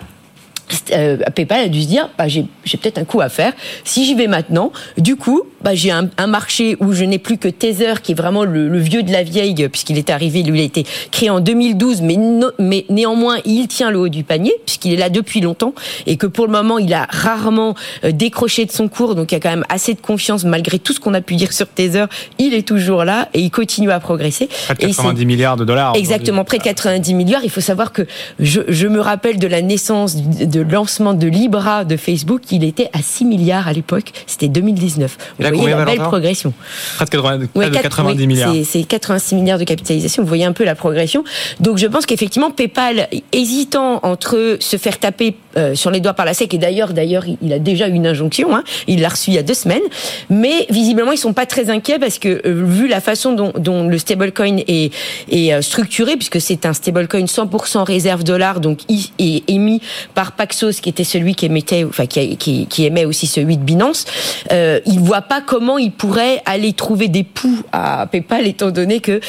euh, 0.93 1.19
PayPal 1.35 1.65
a 1.65 1.69
dû 1.69 1.83
se 1.83 1.87
dire, 1.87 2.09
bah, 2.19 2.29
j'ai 2.29 2.47
peut-être 2.65 2.99
un 2.99 3.05
coup 3.05 3.21
à 3.21 3.29
faire. 3.29 3.53
Si 3.85 4.05
j'y 4.05 4.15
vais 4.15 4.27
maintenant, 4.27 4.73
du 4.97 5.17
coup, 5.17 5.43
bah, 5.63 5.75
j'ai 5.75 5.91
un, 5.91 6.09
marché 6.27 6.77
où 6.81 6.93
je 6.93 7.05
n'ai 7.05 7.19
plus 7.19 7.37
que 7.37 7.49
Tether, 7.49 7.95
qui 8.03 8.13
est 8.13 8.15
vraiment 8.15 8.45
le, 8.45 8.79
vieux 8.79 9.03
de 9.03 9.13
la 9.13 9.23
vieille, 9.23 9.69
puisqu'il 9.69 9.99
est 9.99 10.11
arrivé, 10.11 10.43
lui, 10.43 10.59
il 10.59 10.63
a 10.63 10.65
été 10.65 10.85
créé 11.11 11.31
en 11.31 11.41
2012, 11.41 12.03
mais, 12.03 12.19
mais 12.59 12.85
néanmoins, 12.89 13.39
il 13.45 13.69
tient 13.69 13.91
le 13.91 13.99
haut 13.99 14.09
du 14.09 14.25
panier, 14.25 14.55
puisqu'il 14.65 14.93
est 14.93 14.97
là 14.97 15.09
depuis 15.09 15.41
longtemps, 15.41 15.75
et 16.07 16.17
que 16.17 16.27
pour 16.27 16.47
le 16.47 16.53
moment, 16.53 16.79
il 16.79 16.93
a 16.95 17.07
rarement 17.11 17.75
euh, 18.05 18.13
décroché 18.13 18.65
de 18.65 18.73
son 18.73 18.89
cours, 18.89 19.15
donc 19.15 19.33
il 19.33 19.35
y 19.35 19.39
a 19.39 19.41
quand 19.41 19.51
même 19.51 19.65
assez 19.69 19.95
de 19.95 20.01
confiance, 20.01 20.45
malgré 20.45 20.79
tout 20.79 20.93
ce 20.93 21.01
qu'on 21.01 21.15
a 21.15 21.21
pu 21.21 21.35
dire 21.37 21.53
sur 21.53 21.69
Tether, 21.69 22.07
il 22.39 22.55
est 22.55 22.67
toujours 22.67 23.05
là, 23.05 23.29
et 23.35 23.41
il 23.41 23.51
continue 23.51 23.91
à 23.91 24.01
progresser. 24.01 24.49
Près 24.65 24.75
de 24.75 24.87
90 24.87 25.27
milliards 25.27 25.57
de 25.57 25.65
dollars. 25.65 25.95
Exactement, 25.97 26.45
près 26.45 26.59
de 26.59 26.65
90 26.65 27.15
milliards. 27.15 27.43
Il 27.45 27.51
faut 27.51 27.61
savoir 27.61 27.93
que 27.93 28.07
je, 28.39 28.61
je 28.69 28.87
me 28.87 29.01
rappelle 29.01 29.39
de 29.39 29.47
la 29.47 29.63
naissance, 29.63 30.17
de 30.17 30.61
lancement 30.61 31.15
de 31.15 31.27
Libra 31.27 31.85
de 31.85 31.97
Facebook, 31.97 32.43
il 32.51 32.65
était 32.65 32.89
à 32.93 33.03
6 33.03 33.25
milliards 33.25 33.69
à 33.69 33.73
l'époque, 33.73 34.13
c'était 34.27 34.49
2019. 34.49 35.17
Vous 35.55 35.61
voyez 35.61 35.77
la 35.77 35.85
belle 35.85 35.99
progression. 35.99 36.53
Près 37.55 37.71
de 37.71 37.77
90, 37.77 38.27
milliards. 38.27 38.55
C'est 38.65 38.83
86 38.85 39.35
milliards 39.35 39.59
de 39.59 39.65
capitalisation, 39.65 40.23
vous 40.23 40.29
voyez 40.29 40.45
un 40.45 40.53
peu 40.53 40.65
la 40.65 40.75
progression. 40.75 41.25
Donc 41.61 41.79
je 41.79 41.87
pense 41.87 42.07
qu'effectivement, 42.07 42.51
PayPal, 42.51 43.09
hésitant 43.33 44.01
entre 44.03 44.57
se 44.61 44.77
faire 44.77 44.99
taper 44.99 45.37
euh, 45.57 45.75
sur 45.75 45.91
les 45.91 46.01
doigts 46.01 46.15
par 46.15 46.27
la 46.27 46.35
SEC, 46.35 46.55
et 46.55 46.59
d'ailleurs, 46.59 46.93
d'ailleurs, 46.93 47.25
il 47.43 47.53
a 47.53 47.59
déjà 47.59 47.89
eu 47.89 47.93
une 47.93 48.07
injonction, 48.07 48.55
hein, 48.55 48.65
il 48.87 49.01
l'a 49.01 49.09
reçu 49.09 49.31
il 49.31 49.35
y 49.35 49.39
a 49.39 49.43
deux 49.43 49.55
semaines, 49.55 49.83
mais 50.31 50.67
visiblement, 50.71 51.13
ils 51.13 51.19
sont 51.19 51.33
pas 51.33 51.47
très 51.47 51.71
inquiets 51.71 51.99
parce 51.99 52.19
que, 52.19 52.41
euh, 52.47 52.65
vu 52.65 52.89
la 52.89 53.01
façon 53.01 53.33
dont, 53.33 53.53
dont 53.59 53.87
le 53.87 53.99
stablecoin 53.99 54.59
est, 54.67 54.93
est 55.31 55.53
euh, 55.53 55.63
structuré, 55.63 56.17
puisque 56.17 56.41
c'est 56.41 56.67
un 56.67 56.73
stablecoin 56.73 57.25
100% 57.25 57.83
réserve 57.85 58.25
dollar, 58.25 58.61
donc 58.61 58.81
est 58.89 59.51
émis 59.51 59.81
par 60.15 60.33
Paxos, 60.33 60.81
qui 60.81 60.89
était 60.89 61.05
celui 61.05 61.35
qui 61.35 61.47
émettait, 61.47 61.85
enfin 61.85 62.07
qui, 62.07 62.37
qui, 62.37 62.67
qui 62.67 62.85
émet 62.85 63.05
aussi 63.05 63.27
celui 63.27 63.57
de 63.57 63.63
Binance, 63.63 64.07
euh, 64.53 64.81
il 64.87 65.01
voit 65.01 65.23
pas 65.23 65.42
comment 65.47 65.79
il 65.79 65.93
pourrait 65.93 66.43
aller 66.47 66.73
trouver 66.73 67.09
des 67.09 67.25
poux 67.25 67.63
à 67.73 68.07
PayPal, 68.07 68.47
étant 68.47 68.71
donné 68.71 69.01
que 69.01 69.21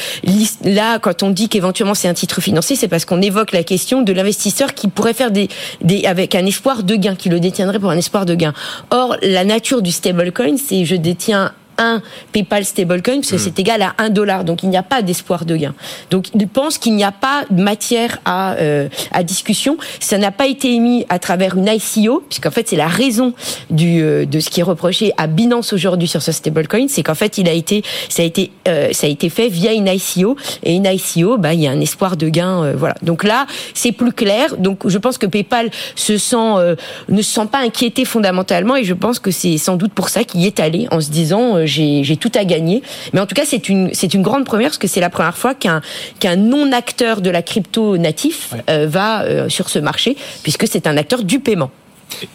là, 0.63 0.99
quand 0.99 1.23
on 1.23 1.29
dit 1.29 1.49
qu'éventuellement 1.49 1.95
c'est 1.95 2.07
un 2.07 2.13
titre 2.13 2.41
financier, 2.41 2.75
c'est 2.75 2.87
parce 2.87 3.05
qu'on 3.05 3.21
évoque 3.21 3.51
la 3.51 3.63
question 3.63 4.01
de 4.01 4.13
l'investisseur 4.13 4.73
qui 4.73 4.87
pourrait 4.87 5.13
faire 5.13 5.31
des, 5.31 5.49
des 5.81 6.05
avec 6.05 6.35
un 6.35 6.45
espoir 6.45 6.83
de 6.83 6.95
gain, 6.95 7.15
qui 7.15 7.29
le 7.29 7.39
détiendrait 7.39 7.79
pour 7.79 7.91
un 7.91 7.97
espoir 7.97 8.25
de 8.25 8.35
gain. 8.35 8.53
Or, 8.89 9.17
la 9.21 9.43
nature 9.43 9.81
du 9.81 9.91
stablecoin, 9.91 10.57
c'est 10.57 10.85
je 10.85 10.95
détiens 10.95 11.51
un 11.83 12.01
PayPal 12.31 12.65
stablecoin, 12.65 13.15
parce 13.15 13.31
que 13.31 13.35
hmm. 13.35 13.39
c'est 13.39 13.59
égal 13.59 13.81
à 13.81 13.93
un 13.97 14.09
dollar. 14.09 14.43
Donc 14.43 14.63
il 14.63 14.69
n'y 14.69 14.77
a 14.77 14.83
pas 14.83 15.01
d'espoir 15.01 15.45
de 15.45 15.55
gain. 15.55 15.73
Donc 16.09 16.27
il 16.33 16.47
pense 16.47 16.77
qu'il 16.77 16.95
n'y 16.95 17.03
a 17.03 17.11
pas 17.11 17.43
de 17.49 17.61
matière 17.61 18.19
à, 18.25 18.53
euh, 18.55 18.87
à 19.11 19.23
discussion. 19.23 19.77
Ça 19.99 20.17
n'a 20.17 20.31
pas 20.31 20.47
été 20.47 20.73
émis 20.73 21.05
à 21.09 21.19
travers 21.19 21.57
une 21.57 21.67
ICO, 21.67 22.23
puisqu'en 22.27 22.51
fait 22.51 22.67
c'est 22.67 22.75
la 22.75 22.87
raison 22.87 23.33
du, 23.69 24.01
euh, 24.01 24.25
de 24.25 24.39
ce 24.39 24.49
qui 24.49 24.59
est 24.59 24.63
reproché 24.63 25.13
à 25.17 25.27
Binance 25.27 25.73
aujourd'hui 25.73 26.07
sur 26.07 26.21
ce 26.21 26.31
stablecoin, 26.31 26.87
c'est 26.87 27.03
qu'en 27.03 27.15
fait 27.15 27.37
il 27.37 27.47
a 27.49 27.53
été, 27.53 27.83
ça 28.09 28.21
a 28.21 28.25
été, 28.25 28.51
euh, 28.67 28.89
ça 28.91 29.07
a 29.07 29.09
été 29.09 29.29
fait 29.29 29.49
via 29.49 29.73
une 29.73 29.87
ICO 29.87 30.35
et 30.63 30.73
une 30.73 30.85
ICO, 30.85 31.37
bah 31.37 31.53
il 31.53 31.61
y 31.61 31.67
a 31.67 31.71
un 31.71 31.79
espoir 31.79 32.17
de 32.17 32.29
gain, 32.29 32.73
voilà. 32.73 32.95
Donc 33.01 33.23
là 33.23 33.45
c'est 33.73 33.91
plus 33.91 34.13
clair. 34.13 34.57
Donc 34.57 34.87
je 34.87 34.97
pense 34.97 35.17
que 35.17 35.25
PayPal 35.25 35.69
se 35.95 36.17
sent, 36.17 36.75
ne 37.09 37.21
se 37.21 37.33
sent 37.33 37.47
pas 37.51 37.59
inquiété 37.59 38.05
fondamentalement 38.05 38.75
et 38.75 38.83
je 38.83 38.93
pense 38.93 39.19
que 39.19 39.31
c'est 39.31 39.57
sans 39.57 39.75
doute 39.75 39.93
pour 39.93 40.09
ça 40.09 40.23
qu'il 40.23 40.41
y 40.41 40.45
est 40.45 40.59
allé 40.59 40.87
en 40.91 41.01
se 41.01 41.09
disant 41.09 41.65
j'ai 41.73 42.17
tout 42.17 42.31
à 42.35 42.45
gagner. 42.45 42.81
Mais 43.13 43.19
en 43.19 43.25
tout 43.25 43.35
cas, 43.35 43.45
c'est 43.45 43.69
une, 43.69 43.93
c'est 43.93 44.13
une 44.13 44.21
grande 44.21 44.45
première 44.45 44.69
parce 44.69 44.77
que 44.77 44.87
c'est 44.87 45.01
la 45.01 45.09
première 45.09 45.37
fois 45.37 45.53
qu'un 45.53 45.81
qu'un 46.19 46.35
non-acteur 46.35 47.21
de 47.21 47.29
la 47.29 47.41
crypto 47.41 47.97
natif 47.97 48.53
euh, 48.69 48.87
va 48.87 49.23
euh, 49.23 49.49
sur 49.49 49.69
ce 49.69 49.79
marché, 49.79 50.15
puisque 50.43 50.67
c'est 50.67 50.87
un 50.87 50.97
acteur 50.97 51.23
du 51.23 51.39
paiement. 51.39 51.71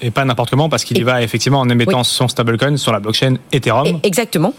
Et 0.02 0.10
pas 0.10 0.24
n'importe 0.24 0.50
comment, 0.50 0.68
parce 0.68 0.84
qu'il 0.84 0.98
y 0.98 1.02
va 1.02 1.22
effectivement 1.22 1.60
en 1.60 1.68
émettant 1.68 2.04
son 2.04 2.28
stablecoin 2.28 2.76
sur 2.76 2.92
la 2.92 3.00
blockchain 3.00 3.34
Ethereum. 3.52 4.00
Exactement. 4.02 4.54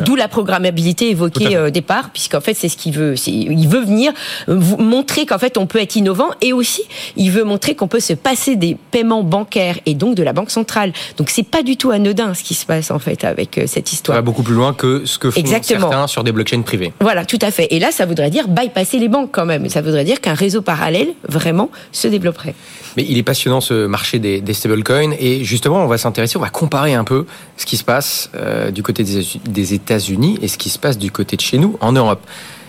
D'où 0.00 0.16
la 0.16 0.28
programmabilité 0.28 1.10
évoquée 1.10 1.58
au 1.58 1.70
départ, 1.70 2.10
puisqu'en 2.10 2.40
fait, 2.40 2.54
c'est 2.54 2.68
ce 2.68 2.76
qu'il 2.76 2.92
veut. 2.92 3.14
Il 3.26 3.68
veut 3.68 3.84
venir 3.84 4.12
montrer 4.48 5.26
qu'en 5.26 5.38
fait, 5.38 5.58
on 5.58 5.66
peut 5.66 5.80
être 5.80 5.96
innovant 5.96 6.30
et 6.40 6.52
aussi, 6.52 6.82
il 7.16 7.30
veut 7.30 7.44
montrer 7.44 7.74
qu'on 7.74 7.88
peut 7.88 8.00
se 8.00 8.12
passer 8.12 8.56
des 8.56 8.76
paiements 8.90 9.22
bancaires 9.22 9.78
et 9.86 9.94
donc 9.94 10.14
de 10.14 10.22
la 10.22 10.32
Banque 10.32 10.50
centrale. 10.50 10.92
Donc, 11.16 11.30
c'est 11.30 11.46
pas 11.48 11.62
du 11.62 11.76
tout 11.76 11.90
anodin 11.90 12.34
ce 12.34 12.42
qui 12.42 12.54
se 12.54 12.66
passe 12.66 12.90
en 12.90 12.98
fait 12.98 13.24
avec 13.24 13.58
euh, 13.58 13.66
cette 13.66 13.92
histoire. 13.92 14.16
Ça 14.16 14.20
va 14.20 14.24
beaucoup 14.24 14.42
plus 14.42 14.54
loin 14.54 14.72
que 14.74 15.04
ce 15.04 15.18
que 15.18 15.30
font 15.30 15.40
certains 15.62 16.06
sur 16.06 16.24
des 16.24 16.32
blockchains 16.32 16.62
privées. 16.62 16.92
Voilà, 17.00 17.24
tout 17.24 17.38
à 17.40 17.50
fait. 17.50 17.68
Et 17.70 17.78
là, 17.78 17.90
ça 17.90 18.06
voudrait 18.06 18.30
dire 18.30 18.48
bypasser 18.48 18.98
les 18.98 19.08
banques 19.08 19.30
quand 19.32 19.46
même. 19.46 19.68
Ça 19.68 19.82
voudrait 19.82 20.04
dire 20.04 20.20
qu'un 20.20 20.34
réseau 20.34 20.62
parallèle, 20.62 21.08
vraiment, 21.28 21.70
se 21.92 22.08
développerait. 22.08 22.54
Mais 22.96 23.04
il 23.08 23.18
est 23.18 23.22
passionnant 23.22 23.60
ce 23.60 23.86
marché 23.86 24.18
des, 24.18 24.40
des 24.40 24.54
stablecoins 24.64 25.12
et 25.18 25.44
justement 25.44 25.84
on 25.84 25.86
va 25.86 25.98
s'intéresser, 25.98 26.36
on 26.38 26.40
va 26.40 26.48
comparer 26.48 26.94
un 26.94 27.04
peu 27.04 27.26
ce 27.56 27.66
qui 27.66 27.76
se 27.76 27.84
passe 27.84 28.30
euh, 28.34 28.70
du 28.70 28.82
côté 28.82 29.04
des 29.04 29.74
États-Unis 29.74 30.38
et 30.40 30.48
ce 30.48 30.56
qui 30.56 30.70
se 30.70 30.78
passe 30.78 30.96
du 30.96 31.10
côté 31.10 31.36
de 31.36 31.42
chez 31.42 31.58
nous 31.58 31.76
en 31.80 31.92
Europe. 31.92 32.20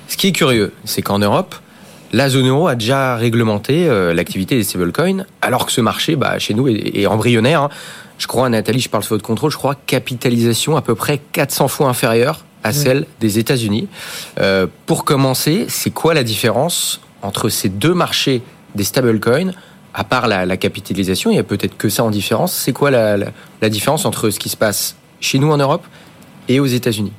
Ce 0.07 0.17
qui 0.17 0.27
est 0.27 0.31
curieux, 0.31 0.73
c'est 0.83 1.01
qu'en 1.01 1.19
Europe, 1.19 1.55
la 2.11 2.29
zone 2.29 2.47
euro 2.47 2.67
a 2.67 2.75
déjà 2.75 3.15
réglementé 3.15 3.87
euh, 3.87 4.13
l'activité 4.13 4.55
des 4.55 4.63
stablecoins, 4.63 5.25
alors 5.41 5.65
que 5.65 5.71
ce 5.71 5.81
marché, 5.81 6.15
bah, 6.15 6.37
chez 6.37 6.53
nous, 6.53 6.67
est, 6.67 7.05
embryonnaire. 7.07 7.63
Hein. 7.63 7.69
Je 8.17 8.27
crois, 8.27 8.47
Nathalie, 8.49 8.79
je 8.79 8.89
parle 8.89 9.03
sous 9.03 9.13
votre 9.13 9.25
contrôle, 9.25 9.51
je 9.51 9.57
crois 9.57 9.75
capitalisation 9.75 10.77
à 10.77 10.81
peu 10.81 10.95
près 10.95 11.19
400 11.31 11.67
fois 11.67 11.87
inférieure 11.87 12.45
à 12.63 12.73
celle 12.73 13.05
des 13.19 13.37
États-Unis. 13.37 13.87
Euh, 14.39 14.65
pour 14.85 15.05
commencer, 15.05 15.65
c'est 15.69 15.91
quoi 15.91 16.13
la 16.13 16.23
différence 16.23 16.99
entre 17.21 17.49
ces 17.49 17.69
deux 17.69 17.93
marchés 17.93 18.41
des 18.75 18.83
stablecoins 18.83 19.51
à 19.95 20.03
part 20.03 20.27
la, 20.27 20.57
capitalisation, 20.57 21.31
il 21.31 21.37
y 21.37 21.39
a 21.39 21.43
peut-être 21.43 21.77
que 21.77 21.87
ça 21.87 22.03
en 22.03 22.09
différence. 22.09 22.53
C'est 22.53 22.73
quoi 22.73 22.91
la, 22.91 23.17
la 23.61 23.69
différence 23.69 24.05
entre 24.05 24.29
ce 24.29 24.39
qui 24.39 24.49
se 24.49 24.57
passe 24.57 24.97
chez 25.21 25.39
nous 25.39 25.49
en 25.51 25.57
Europe 25.57 25.85
et 26.49 26.59
aux 26.59 26.65
États-Unis? 26.65 27.13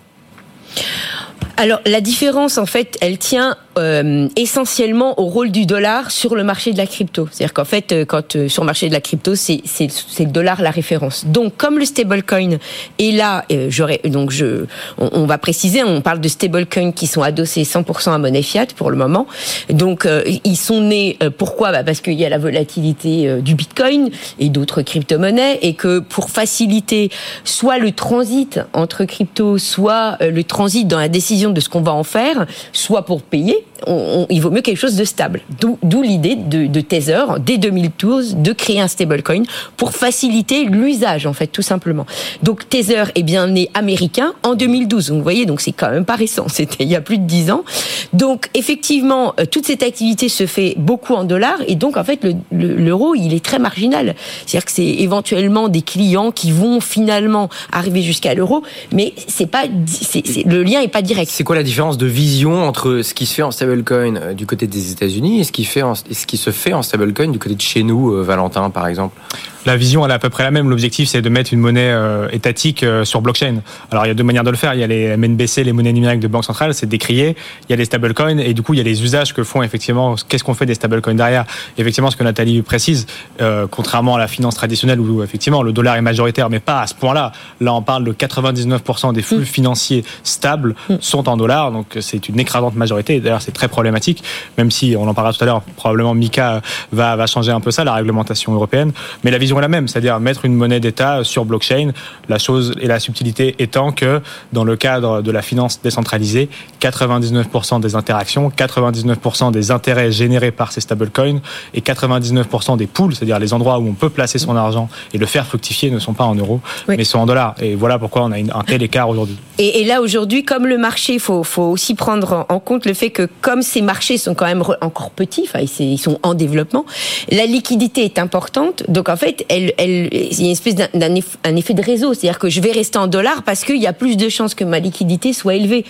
Alors 1.57 1.81
la 1.87 2.01
différence 2.01 2.59
en 2.59 2.67
fait, 2.67 2.97
elle 3.01 3.19
tient 3.19 3.57
euh, 3.79 4.29
essentiellement 4.37 5.21
au 5.21 5.27
rôle 5.27 5.51
du 5.51 5.67
dollar 5.67 6.11
sur 6.11 6.35
le 6.35 6.45
marché 6.45 6.73
de 6.73 6.79
la 6.79 6.87
crypto. 6.87 7.29
C'est-à-dire 7.31 7.53
qu'en 7.53 7.67
fait, 7.67 7.93
euh, 7.93 8.05
quand 8.07 8.35
euh, 8.35 8.49
sur 8.49 8.63
le 8.63 8.67
marché 8.67 8.89
de 8.89 8.95
la 8.95 9.03
crypto, 9.03 9.35
c'est 9.35 9.61
c'est 9.67 9.91
le 10.21 10.31
dollar 10.31 10.63
la 10.63 10.71
référence. 10.71 11.27
Donc 11.27 11.59
comme 11.59 11.79
le 11.79 11.85
stablecoin 11.85 12.57
est 12.99 13.13
là, 13.13 13.45
j'aurais 13.69 14.01
donc 14.05 14.31
je 14.31 14.65
on, 14.97 15.27
va 15.27 15.37
préciser, 15.37 15.85
on 15.85 16.01
parle 16.01 16.21
de 16.21 16.29
stablecoins 16.29 16.93
qui 16.93 17.07
sont 17.07 17.21
adossés 17.21 17.65
100% 17.65 18.15
à 18.15 18.19
monnaie 18.19 18.43
fiat 18.43 18.67
pour 18.77 18.91
le 18.91 18.97
moment. 18.97 19.27
Donc 19.69 20.09
ils 20.45 20.57
sont 20.57 20.81
nés 20.81 21.19
pourquoi? 21.37 21.73
Bah 21.73 21.85
Parce 21.85 22.01
qu'il 22.01 22.15
y 22.15 22.25
a 22.25 22.29
la 22.29 22.39
volatilité 22.39 23.41
du 23.43 23.55
Bitcoin 23.55 24.11
et 24.39 24.49
d'autres 24.49 24.83
crypto-monnaies 24.83 25.59
et 25.63 25.75
que 25.75 25.99
pour 25.99 26.31
faciliter 26.31 27.11
soit 27.45 27.79
le 27.79 27.93
transit 27.93 28.61
entre 28.73 29.05
crypto, 29.05 29.59
soit 29.59 30.17
le 30.21 30.45
transit 30.45 30.89
dans 30.89 30.99
la 30.99 31.09
décision 31.09 31.46
de 31.55 31.61
ce 31.61 31.69
qu'on 31.69 31.81
va 31.81 31.93
en 31.93 32.05
faire, 32.05 32.47
soit 32.73 33.03
pour 33.03 33.23
payer, 33.23 33.67
il 33.87 34.41
vaut 34.41 34.51
mieux 34.51 34.63
quelque 34.63 34.79
chose 34.79 34.97
de 34.97 35.05
stable. 35.05 35.41
D'où 35.61 36.03
l'idée 36.03 36.37
de, 36.37 36.67
de, 36.67 36.81
Tether, 36.81 37.25
dès 37.41 37.59
2012, 37.59 38.37
de 38.37 38.53
créer 38.53 38.81
un 38.81 38.89
stablecoin 38.89 39.43
pour 39.77 39.93
faciliter 39.93 40.65
l'usage, 40.65 41.27
en 41.27 41.33
fait, 41.33 41.49
tout 41.49 41.63
simplement. 41.63 42.07
Donc 42.43 42.69
Tether 42.69 43.05
est 43.15 43.23
bien 43.23 43.47
né 43.47 43.71
américain 43.75 44.35
en 44.43 44.55
2012. 44.55 45.11
Vous 45.11 45.23
voyez, 45.23 45.47
donc 45.47 45.61
c'est 45.61 45.73
quand 45.73 45.91
même 45.91 46.05
pas 46.05 46.17
récent, 46.17 46.47
c'était 46.53 46.85
il 46.85 46.89
y 46.89 46.97
a 46.97 47.01
plus 47.01 47.19
de 47.19 47.25
10 47.25 47.51
ans. 47.51 47.65
Donc 48.13 48.49
effectivement, 48.55 49.35
euh, 49.41 49.45
toute 49.47 49.67
cette 49.67 49.83
activité 49.83 50.29
se 50.29 50.47
fait 50.47 50.75
beaucoup 50.79 51.15
en 51.15 51.25
dollars 51.25 51.59
et 51.67 51.75
donc 51.75 51.97
en 51.97 52.05
fait 52.05 52.21
l'euro, 52.53 53.15
il 53.15 53.35
est 53.35 53.45
très 53.45 53.59
marginal. 53.59 54.15
C'est-à-dire 54.47 54.65
que 54.65 54.73
c'est 54.73 54.85
éventuellement 54.85 55.69
des 55.69 55.83
clients 55.83 56.31
qui 56.31 56.53
vont 56.53 56.81
finalement 56.81 57.49
arriver 57.73 58.03
jusqu'à 58.03 58.35
l'euro, 58.35 58.63
mais 58.93 59.13
c'est 59.27 59.47
pas, 59.47 59.65
le 59.67 60.63
lien 60.63 60.81
est 60.81 60.89
pas 60.89 61.03
direct. 61.03 61.31
C'est 61.33 61.45
quoi 61.45 61.57
la 61.57 61.63
différence 61.63 61.99
de 61.99 62.07
vision 62.07 62.65
entre 62.67 63.03
ce 63.03 63.15
qui 63.15 63.27
se 63.27 63.35
fait 63.35 63.43
en 63.43 63.51
euh, 63.67 64.35
du 64.35 64.47
côté 64.47 64.67
des 64.67 64.93
États-Unis 64.93 65.41
et 65.41 65.45
ce 65.45 65.53
qui, 65.53 65.65
fait 65.65 65.83
ce 66.11 66.27
qui 66.27 66.37
se 66.37 66.51
fait 66.51 66.73
en 66.73 66.83
stablecoin 66.83 67.29
du 67.29 67.39
côté 67.39 67.55
de 67.55 67.61
chez 67.61 67.83
nous, 67.83 68.13
euh, 68.13 68.23
Valentin, 68.23 68.71
par 68.71 68.87
exemple? 68.87 69.19
La 69.67 69.77
vision 69.77 70.05
elle 70.05 70.13
est 70.13 70.15
à 70.15 70.19
peu 70.19 70.31
près 70.31 70.45
la 70.45 70.51
même. 70.51 70.71
L'objectif 70.71 71.09
c'est 71.09 71.21
de 71.21 71.29
mettre 71.29 71.53
une 71.53 71.61
monnaie 71.61 71.91
euh, 71.91 72.29
étatique 72.31 72.83
euh, 72.83 73.05
sur 73.05 73.21
blockchain. 73.21 73.57
Alors 73.91 74.07
il 74.07 74.09
y 74.09 74.11
a 74.11 74.15
deux 74.15 74.25
manières 74.25 74.45
de 74.45 74.51
le 74.51 74.57
faire. 74.57 74.75
Il 74.75 74.81
y 74.81 74.85
a 74.85 74.87
les 74.87 75.17
MNBC, 75.17 75.65
les 75.65 75.73
monnaies 75.73 75.93
numériques 75.93 76.21
de 76.21 76.29
banque 76.29 76.45
centrale, 76.45 76.73
c'est 76.73 76.87
décrié. 76.87 77.37
Il 77.69 77.71
y 77.71 77.73
a 77.73 77.77
les 77.77 77.85
stablecoins 77.85 78.39
et 78.39 78.55
du 78.55 78.63
coup 78.63 78.75
il 78.75 78.79
y 78.79 78.81
a 78.81 78.85
les 78.85 79.03
usages 79.03 79.35
que 79.35 79.43
font 79.45 79.63
effectivement. 79.63 80.15
Qu'est-ce 80.29 80.45
qu'on 80.45 80.55
fait 80.55 80.67
des 80.67 80.75
stablecoins 80.75 81.15
derrière 81.15 81.45
Effectivement, 81.79 82.11
ce 82.11 82.17
que 82.17 82.25
Nathalie 82.25 82.63
précise, 82.63 83.07
euh, 83.41 83.67
contrairement 83.71 84.15
à 84.15 84.19
la 84.19 84.29
finance 84.29 84.55
traditionnelle 84.55 85.01
où 85.01 85.23
effectivement 85.23 85.63
le 85.63 85.73
dollar 85.73 85.97
est 85.97 86.03
majoritaire, 86.03 86.49
mais 86.49 86.61
pas 86.61 86.83
à 86.83 86.87
ce 86.87 86.95
point-là. 86.95 87.33
Là, 87.61 87.75
on 87.75 87.83
parle 87.83 88.05
de 88.05 88.13
99% 88.13 89.13
des 89.13 89.23
flux 89.23 89.39
mm. 89.39 89.45
financiers 89.45 90.05
stables 90.23 90.77
mm. 90.89 90.97
sont 91.01 91.29
en 91.29 91.37
dollars, 91.37 91.73
donc 91.73 91.99
c'est 92.01 92.29
une 92.29 92.39
écrasante 92.39 92.77
majorité. 92.77 93.21
D'ailleurs, 93.21 93.43
c'est 93.43 93.53
très 93.53 93.69
problématique, 93.69 94.23
même 94.59 94.71
si 94.71 94.95
on 94.97 95.09
en 95.09 95.15
parlera 95.15 95.33
tout 95.33 95.43
à 95.43 95.47
l'heure. 95.47 95.63
Probablement 95.77 96.15
Mika 96.15 96.63
va 96.93 97.17
va 97.17 97.27
changer 97.27 97.51
un 97.51 97.61
peu 97.61 97.71
ça, 97.71 97.83
la 97.85 97.95
réglementation 97.95 98.53
européenne. 98.55 98.93
Mais 99.25 99.31
la 99.31 99.39
vision 99.39 99.56
la 99.61 99.69
même, 99.69 99.89
c'est-à-dire 99.89 100.21
mettre 100.21 100.45
une 100.45 100.55
monnaie 100.55 100.81
d'État 100.81 101.25
sur 101.25 101.45
blockchain. 101.45 101.93
La 102.29 102.39
chose 102.39 102.75
et 102.81 102.87
la 102.87 103.01
subtilité 103.01 103.55
étant 103.59 103.93
que 103.93 104.21
dans 104.53 104.65
le 104.65 104.77
cadre 104.77 105.23
de 105.23 105.31
la 105.31 105.43
finance 105.43 105.81
décentralisée, 105.83 106.49
99% 106.81 107.81
des 107.81 107.95
interactions, 107.95 108.51
99% 108.51 109.51
des 109.53 109.71
intérêts 109.71 110.13
générés 110.13 110.51
par 110.51 110.73
ces 110.73 110.81
stablecoins 110.81 111.41
et 111.75 111.81
99% 111.81 112.77
des 112.77 112.87
pools, 112.87 113.15
c'est-à-dire 113.15 113.39
les 113.39 113.53
endroits 113.53 113.79
où 113.79 113.89
on 113.89 113.95
peut 113.95 114.11
placer 114.11 114.39
son 114.39 114.57
argent 114.57 114.89
et 115.13 115.19
le 115.19 115.27
faire 115.27 115.47
fructifier, 115.47 115.91
ne 115.91 115.99
sont 115.99 116.15
pas 116.15 116.25
en 116.25 116.35
euros, 116.35 116.61
mais 116.89 117.05
sont 117.05 117.19
en 117.19 117.27
dollars. 117.27 117.55
Et 117.61 117.75
voilà 117.75 117.99
pourquoi 117.99 118.25
on 118.25 118.33
a 118.33 118.37
un 118.37 118.65
tel 118.67 118.83
écart 118.83 119.09
aujourd'hui. 119.09 119.37
Et, 119.59 119.85
là 119.85 120.01
aujourd'hui, 120.01 120.45
comme 120.45 120.67
le 120.67 120.79
marché, 120.79 121.15
il 121.15 121.21
faut, 121.21 121.45
faut 121.45 121.63
aussi 121.63 121.95
prendre 121.95 122.47
en 122.49 122.59
compte 122.59 122.87
le 122.87 122.95
fait 122.95 123.11
que 123.11 123.29
comme 123.41 123.63
ces 123.63 123.83
marchés 123.83 124.19
sont 124.19 124.35
quand 124.35 124.47
même 124.47 124.63
encore 124.81 125.11
petits, 125.11 125.45
enfin 125.47 125.61
ils 125.79 125.99
sont 125.99 126.19
en 126.23 126.35
développement, 126.35 126.85
la 127.31 127.47
liquidité 127.47 128.05
est 128.05 128.19
importante. 128.19 128.83
Donc 128.89 129.09
en 129.09 129.17
fait, 129.17 129.46
elle, 129.49 129.73
elle, 129.79 130.09
il 130.13 130.41
y 130.41 130.43
a 130.43 130.47
une 130.47 130.53
espèce 130.53 130.75
d'un 130.75 131.57
effet 131.57 131.75
de 131.75 131.83
réseau, 131.83 132.15
c'est-à-dire 132.15 132.39
que 132.39 132.49
je 132.49 132.61
vais 132.61 132.73
rester 132.73 132.99
en 132.99 133.07
dollars 133.07 133.43
parce 133.43 133.65
qu'il 133.65 133.77
y 133.77 133.87
a 133.87 133.93
plus 133.93 134.17
de 134.17 134.29
chances 134.29 134.55
que 134.55 134.65
ma 134.65 134.79
liquidité 134.79 135.33
soit 135.33 135.55
élevée. 135.55 135.85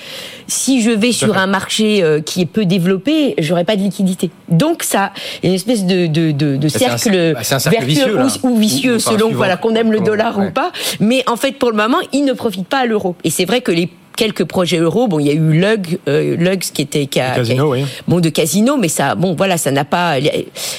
Si 0.46 0.82
je 0.82 0.90
vais 0.90 1.12
sur 1.12 1.36
un 1.36 1.46
marché 1.46 2.02
euh, 2.02 2.20
qui 2.20 2.42
est 2.42 2.46
peu 2.46 2.64
développé, 2.64 3.34
j'aurai 3.38 3.64
pas 3.64 3.76
de 3.76 3.82
liquidité. 3.82 4.30
Donc 4.48 4.82
ça, 4.82 5.12
il 5.42 5.46
y 5.46 5.48
a 5.48 5.50
une 5.50 5.56
espèce 5.56 5.84
de, 5.84 6.06
de, 6.06 6.32
de, 6.32 6.56
de 6.56 6.68
cercle, 6.68 7.34
bah, 7.34 7.58
vertueux 7.70 7.84
vicieux, 7.86 8.40
ou, 8.42 8.56
vicieux, 8.56 8.98
selon 8.98 9.30
voilà 9.30 9.56
qu'on 9.56 9.74
aime 9.74 9.92
le 9.92 10.00
dollar 10.00 10.38
ou 10.38 10.50
pas. 10.50 10.72
Mais 11.00 11.22
en 11.28 11.36
fait, 11.36 11.52
pour 11.52 11.70
le 11.70 11.76
moment, 11.76 11.98
il 12.12 12.24
ne 12.24 12.32
profite 12.32 12.68
pas 12.68 12.78
à 12.78 12.86
l'euro. 12.86 13.16
Et 13.24 13.30
c'est 13.30 13.44
vrai 13.44 13.60
que 13.60 13.72
les 13.72 13.88
quelques 14.16 14.44
projets 14.44 14.78
euros. 14.78 15.06
Bon, 15.06 15.20
il 15.20 15.26
y 15.26 15.30
a 15.30 15.34
eu 15.34 15.60
Lug, 15.60 15.98
euh, 16.08 16.36
Lugs 16.36 16.60
qui 16.60 16.82
était 16.82 17.06
qui 17.06 17.20
a, 17.20 17.36
casino, 17.36 17.72
oui. 17.72 17.84
bon 18.08 18.20
de 18.20 18.28
casino, 18.28 18.76
mais 18.76 18.88
ça, 18.88 19.14
bon, 19.14 19.34
voilà, 19.34 19.58
ça 19.58 19.70
n'a 19.70 19.84
pas, 19.84 20.16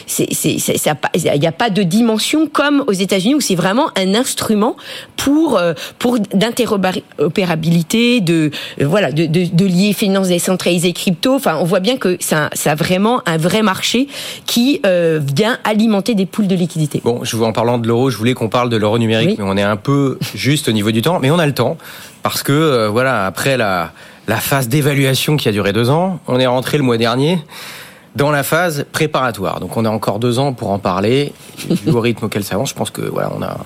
c'est, 0.06 0.28
c'est, 0.34 0.60
ça, 0.60 0.96
il 1.16 1.40
n'y 1.40 1.48
a 1.48 1.52
pas 1.52 1.70
de 1.70 1.84
dimension 1.84 2.48
comme 2.48 2.84
aux 2.88 2.94
États-Unis 2.94 3.36
où 3.36 3.42
c'est 3.42 3.56
vraiment 3.56 3.90
un 3.96 4.16
instrument 4.16 4.76
pour 5.16 5.58
euh, 5.58 5.74
pour 6.00 6.20
d'interopérabilité, 6.20 8.22
de 8.22 8.52
euh, 8.82 8.88
voilà, 8.88 9.12
de, 9.12 9.26
de, 9.26 9.46
de 9.52 9.66
lier 9.66 9.94
finances 9.94 10.30
décentralisées, 10.30 10.94
crypto. 10.94 11.36
Enfin, 11.36 11.58
on 11.60 11.66
voit 11.66 11.80
bien 11.80 11.98
que 11.98 12.18
ça, 12.20 12.50
ça 12.54 12.72
a 12.72 12.76
vraiment 12.76 13.22
un 13.26 13.38
vrai 13.38 13.62
marché 13.62 14.08
qui 14.46 14.82
euh, 14.86 15.20
vient 15.22 15.58
alimenter 15.64 16.16
des 16.16 16.26
poules 16.26 16.48
de 16.48 16.56
liquidité. 16.56 17.02
Bon, 17.04 17.24
je 17.24 17.36
vous 17.36 17.44
en 17.44 17.54
parlant 17.54 17.78
de 17.78 17.88
l'euro, 17.88 18.10
je 18.10 18.18
voulais 18.18 18.34
qu'on 18.34 18.50
parle 18.50 18.70
de 18.70 18.78
l'euro 18.78 18.98
numérique, 18.98 19.38
mais 19.38 19.46
on 19.46 19.58
est 19.58 19.64
un 19.64 19.78
peu 19.78 20.18
juste 20.34 20.70
au 20.70 20.72
niveau 20.72 20.92
du 20.92 21.02
temps, 21.02 21.20
mais 21.20 21.32
on 21.32 21.40
a 21.40 21.46
le 21.46 21.54
temps 21.54 21.78
parce 22.24 22.44
que 22.44 22.52
euh, 22.52 22.90
voilà, 22.90 23.26
après 23.26 23.58
la, 23.58 23.92
la 24.28 24.38
phase 24.38 24.68
d'évaluation 24.68 25.38
qui 25.38 25.48
a 25.48 25.52
duré 25.52 25.74
deux 25.74 25.90
ans, 25.90 26.20
on 26.28 26.40
est 26.40 26.48
rentré 26.48 26.78
le 26.78 26.84
mois 26.84 26.98
dernier 26.98 27.40
dans 28.16 28.32
la 28.32 28.44
phase 28.44 28.86
préparatoire. 28.92 29.60
Donc 29.60 29.78
on 29.78 29.86
a 29.86 29.90
encore 29.90 30.20
deux 30.20 30.40
ans 30.40 30.54
pour 30.54 30.72
en 30.72 30.80
parler. 30.80 31.34
Du 31.86 31.96
rythme 31.96 32.26
auquel 32.26 32.44
ça 32.44 32.56
avance, 32.56 32.70
je 32.70 32.76
pense 32.76 32.90
que 32.90 33.02
voilà, 33.02 33.32
on 33.38 33.42
a 33.42 33.58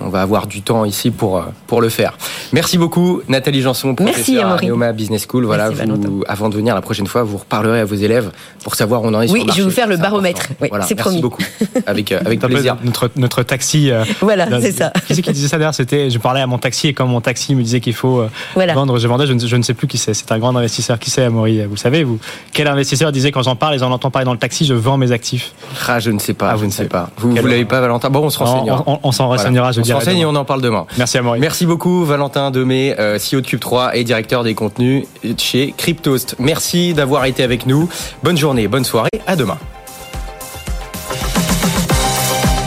on 0.00 0.08
va 0.08 0.22
avoir 0.22 0.46
du 0.46 0.62
temps 0.62 0.84
ici 0.84 1.10
pour 1.10 1.38
euh, 1.38 1.42
pour 1.66 1.80
le 1.80 1.88
faire. 1.88 2.16
Merci 2.52 2.78
beaucoup 2.78 3.20
Nathalie 3.28 3.62
Janson, 3.62 3.94
professeure 3.94 4.52
à 4.52 4.60
Neoma 4.60 4.92
Business 4.92 5.26
School. 5.28 5.44
Voilà, 5.44 5.70
vous, 5.70 6.24
avant 6.26 6.48
de 6.48 6.56
venir 6.56 6.74
la 6.74 6.82
prochaine 6.82 7.06
fois, 7.06 7.22
vous 7.22 7.38
reparlerez 7.38 7.80
à 7.80 7.84
vos 7.84 7.94
élèves 7.94 8.30
pour 8.64 8.74
savoir 8.74 9.02
où 9.02 9.06
on 9.06 9.14
en 9.14 9.22
est. 9.22 9.30
Oui, 9.30 9.40
sur 9.40 9.46
le 9.46 9.52
je 9.52 9.58
vais 9.58 9.64
vous 9.64 9.70
faire 9.70 9.86
le 9.86 9.96
baromètre. 9.96 10.48
Oui, 10.60 10.68
c'est 10.82 10.94
promis. 10.94 11.16
Merci 11.16 11.22
beaucoup. 11.22 11.42
Avec 11.86 12.12
euh, 12.12 12.20
avec 12.24 12.40
plaisir. 12.40 12.76
Notre 12.84 13.10
notre 13.16 13.42
taxi. 13.42 13.90
Euh, 13.90 14.04
voilà, 14.20 14.48
c'est 14.60 14.72
ça. 14.72 14.92
Qui 15.06 15.14
c'est 15.14 15.22
qui 15.22 15.32
disait 15.32 15.48
ça 15.48 15.58
d'ailleurs? 15.58 15.74
C'était, 15.74 16.10
je 16.10 16.18
parlais 16.18 16.40
à 16.40 16.46
mon 16.46 16.58
taxi 16.58 16.88
et 16.88 16.94
quand 16.94 17.06
mon 17.06 17.20
taxi 17.20 17.54
me 17.54 17.62
disait 17.62 17.80
qu'il 17.80 17.94
faut 17.94 18.24
vendre, 18.56 18.98
je 18.98 19.08
vendais. 19.08 19.26
Je 19.26 19.34
ne, 19.34 19.38
je 19.38 19.56
ne 19.56 19.62
sais 19.62 19.74
plus 19.74 19.86
qui 19.86 19.98
c'est. 19.98 20.14
C'est 20.14 20.32
un 20.32 20.38
grand 20.38 20.56
investisseur. 20.56 20.98
Qui 20.98 21.10
c'est, 21.10 21.24
Amaury? 21.24 21.64
Vous 21.66 21.76
savez, 21.76 22.04
vous? 22.04 22.18
Quel 22.52 22.66
investisseur 22.66 23.12
disait 23.12 23.30
quand 23.30 23.42
j'en 23.42 23.56
parle 23.56 23.74
et 23.74 23.78
j'en 23.78 23.90
entends 23.90 24.10
parler 24.10 24.26
dans 24.26 24.32
le 24.32 24.38
taxi, 24.38 24.64
je 24.64 24.74
vends 24.74 24.96
mes 24.96 25.12
actifs? 25.12 25.52
Ah, 25.86 26.00
je 26.00 26.10
ne 26.10 26.18
sais 26.18 26.34
pas. 26.34 26.50
Ah, 26.52 26.56
je 26.58 26.64
ne 26.64 26.70
sais 26.70 26.86
pas. 26.86 27.10
Vous, 27.18 27.30
vous 27.30 27.46
l'avez 27.46 27.64
pas, 27.64 27.80
Valentin? 27.80 28.10
Bon, 28.10 28.24
on 28.24 28.30
se 28.30 28.38
renseignera. 28.38 28.82
On, 28.86 29.12
s'en 29.12 29.28
renseignera. 29.28 29.72
Je 29.72 29.81
on 29.82 30.00
s'en 30.00 30.10
et 30.10 30.24
on 30.24 30.34
en 30.34 30.44
parle 30.44 30.62
demain. 30.62 30.86
Merci 30.98 31.18
à 31.18 31.22
moi. 31.22 31.36
Merci 31.38 31.66
beaucoup 31.66 32.04
Valentin 32.04 32.50
Demey, 32.50 32.94
euh, 32.98 33.18
CEO 33.18 33.40
de 33.40 33.46
Cube3 33.46 33.90
et 33.94 34.04
directeur 34.04 34.44
des 34.44 34.54
contenus 34.54 35.04
chez 35.38 35.74
Cryptost. 35.76 36.36
Merci 36.38 36.94
d'avoir 36.94 37.24
été 37.24 37.42
avec 37.42 37.66
nous. 37.66 37.88
Bonne 38.22 38.38
journée, 38.38 38.68
bonne 38.68 38.84
soirée, 38.84 39.10
à 39.26 39.36
demain. 39.36 39.58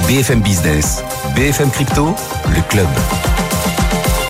BFM 0.07 0.41
Business, 0.41 1.03
BFM 1.35 1.71
Crypto, 1.71 2.15
le 2.53 2.61
club. 2.69 2.87